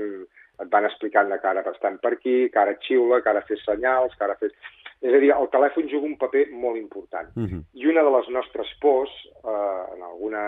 et 0.63 0.71
van 0.71 0.87
explicant 0.87 1.33
que 1.33 1.49
ara 1.49 1.65
estan 1.71 1.99
per 2.03 2.15
aquí, 2.17 2.49
que 2.53 2.61
ara 2.61 2.77
xiula, 2.87 3.21
que 3.23 3.31
ara 3.33 3.43
fes 3.49 3.63
senyals, 3.67 4.15
que 4.19 4.27
ara 4.27 4.39
fes... 4.41 4.55
És 5.03 5.17
a 5.17 5.19
dir, 5.19 5.33
el 5.35 5.49
telèfon 5.51 5.89
juga 5.91 6.07
un 6.07 6.19
paper 6.21 6.45
molt 6.55 6.79
important. 6.79 7.31
Uh 7.35 7.41
mhm. 7.43 7.49
-huh. 7.49 7.63
I 7.75 7.87
una 7.91 8.03
de 8.07 8.11
les 8.17 8.29
nostres 8.29 8.71
pors, 8.81 9.11
eh, 9.45 9.83
en, 9.95 10.03
alguna, 10.03 10.45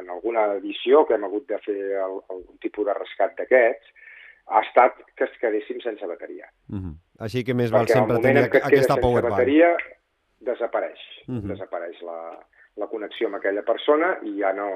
en 0.00 0.08
alguna 0.08 0.54
edició 0.54 1.04
que 1.06 1.14
hem 1.14 1.24
hagut 1.24 1.46
de 1.48 1.58
fer 1.58 1.76
el, 2.06 2.14
algun 2.28 2.56
tipus 2.60 2.86
de 2.86 2.94
rescat 2.94 3.36
d'aquests, 3.36 3.86
ha 4.46 4.60
estat 4.60 4.94
que 5.16 5.24
es 5.24 5.38
quedéssim 5.40 5.80
sense 5.80 6.06
bateria. 6.06 6.48
Uh 6.68 6.76
mhm. 6.76 6.82
-huh. 6.84 6.94
Així 7.18 7.44
que 7.44 7.54
més 7.54 7.70
val 7.70 7.86
sempre 7.86 8.18
tenir 8.20 8.44
aquesta 8.44 8.96
powerbank. 8.96 9.36
Bateria, 9.36 9.76
desapareix. 10.40 11.00
Uh 11.26 11.32
mhm. 11.32 11.40
-huh. 11.40 11.48
Desapareix 11.52 12.02
la, 12.02 12.18
la 12.76 12.86
connexió 12.86 13.26
amb 13.26 13.36
aquella 13.36 13.62
persona 13.62 14.18
i 14.22 14.38
ja 14.38 14.52
no, 14.52 14.70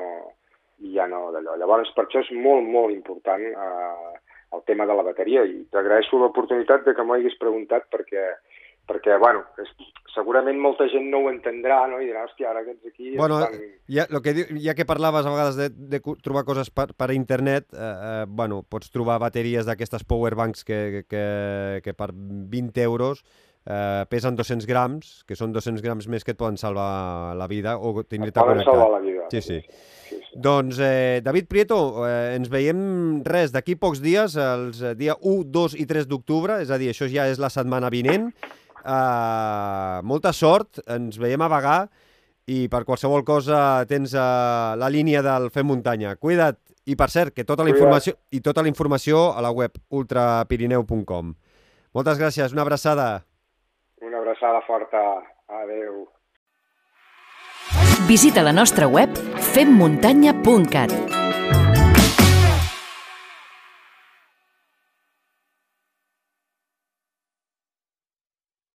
i 0.79 0.95
ja 0.95 1.07
no 1.07 1.31
d'allò. 1.33 1.57
Llavors, 1.57 1.93
per 1.95 2.07
això 2.07 2.21
és 2.21 2.31
molt, 2.33 2.67
molt 2.67 2.95
important 2.95 3.43
eh, 3.43 4.15
el 4.55 4.63
tema 4.67 4.87
de 4.87 4.95
la 4.95 5.07
bateria 5.07 5.45
i 5.45 5.65
t'agraeixo 5.71 6.19
l'oportunitat 6.19 6.85
de 6.85 6.95
que 6.95 7.03
m'ho 7.03 7.15
haguis 7.15 7.37
preguntat 7.41 7.87
perquè, 7.91 8.25
perquè 8.87 9.19
bueno, 9.19 9.45
és, 9.59 9.71
segurament 10.15 10.61
molta 10.61 10.87
gent 10.93 11.09
no 11.11 11.25
ho 11.25 11.31
entendrà 11.33 11.81
no? 11.91 12.01
i 12.01 12.09
dirà, 12.11 12.25
hòstia, 12.29 12.51
ara 12.51 12.63
aquests 12.63 12.93
aquí... 12.93 13.15
Bueno, 13.19 13.41
estan... 13.43 13.65
ja, 13.97 14.07
lo 14.11 14.23
que, 14.23 14.35
ja 14.63 14.77
que 14.79 14.87
parlaves 14.87 15.27
a 15.27 15.33
vegades 15.35 15.59
de, 15.59 15.71
de 15.71 16.01
trobar 16.23 16.45
coses 16.47 16.71
per, 16.71 16.93
per 16.97 17.11
internet, 17.17 17.67
eh, 17.73 17.81
eh, 18.11 18.25
bueno, 18.29 18.63
pots 18.69 18.93
trobar 18.95 19.19
bateries 19.23 19.67
d'aquestes 19.67 20.07
powerbanks 20.07 20.65
que, 20.65 21.05
que, 21.11 21.25
que 21.85 21.97
per 21.99 22.13
20 22.15 22.87
euros 22.87 23.25
eh, 23.67 24.05
pesen 24.11 24.37
200 24.37 24.67
grams, 24.69 25.23
que 25.29 25.37
són 25.37 25.53
200 25.53 25.83
grams 25.85 26.09
més 26.09 26.25
que 26.25 26.35
et 26.35 26.41
poden 26.41 26.59
salvar 26.61 27.35
la 27.37 27.49
vida 27.49 27.77
o 27.79 28.01
Et 28.01 28.09
tenir-te 28.09 28.39
poden 28.39 28.61
connectat. 28.61 28.75
salvar 28.75 28.91
la 28.93 29.01
vida. 29.05 29.29
Sí, 29.31 29.41
sí. 29.41 29.61
sí, 30.09 30.19
sí. 30.19 30.41
Doncs, 30.45 30.79
eh, 30.79 31.21
David 31.25 31.49
Prieto, 31.49 31.79
eh, 32.07 32.35
ens 32.37 32.51
veiem 32.53 33.23
res 33.25 33.55
d'aquí 33.55 33.77
pocs 33.81 34.03
dies, 34.05 34.37
els 34.37 34.83
eh, 34.83 34.95
dia 34.99 35.17
1, 35.21 35.49
2 35.51 35.79
i 35.81 35.87
3 35.87 36.09
d'octubre, 36.11 36.61
és 36.63 36.71
a 36.71 36.79
dir, 36.79 36.91
això 36.93 37.09
ja 37.11 37.29
és 37.31 37.41
la 37.41 37.51
setmana 37.53 37.91
vinent. 37.91 38.31
Uh, 38.85 40.05
molta 40.05 40.29
sort, 40.37 40.83
ens 40.93 41.17
veiem 41.17 41.41
a 41.41 41.49
Bagà 41.49 41.77
i 42.53 42.67
per 42.69 42.83
qualsevol 42.85 43.23
cosa 43.25 43.81
tens 43.89 44.13
uh, 44.13 44.77
la 44.77 44.91
línia 44.93 45.23
del 45.25 45.49
Fem 45.55 45.65
Muntanya. 45.65 46.17
Cuida't! 46.21 46.61
I 46.85 46.93
per 47.01 47.09
cert, 47.09 47.33
que 47.33 47.47
tota 47.49 47.65
la 47.65 47.73
informació, 47.73 48.13
i 48.29 48.43
tota 48.45 48.61
la 48.61 48.69
informació 48.69 49.31
a 49.33 49.41
la 49.41 49.49
web 49.57 49.79
ultrapirineu.com. 49.89 51.31
Moltes 51.97 52.21
gràcies, 52.21 52.53
una 52.53 52.61
abraçada. 52.61 53.25
Una 54.05 54.19
abraçada 54.19 54.61
forta. 54.67 55.01
Adeu. 55.49 56.05
Visita 58.07 58.43
la 58.43 58.53
nostra 58.53 58.87
web 58.87 59.11
femmuntanya.cat 59.55 61.24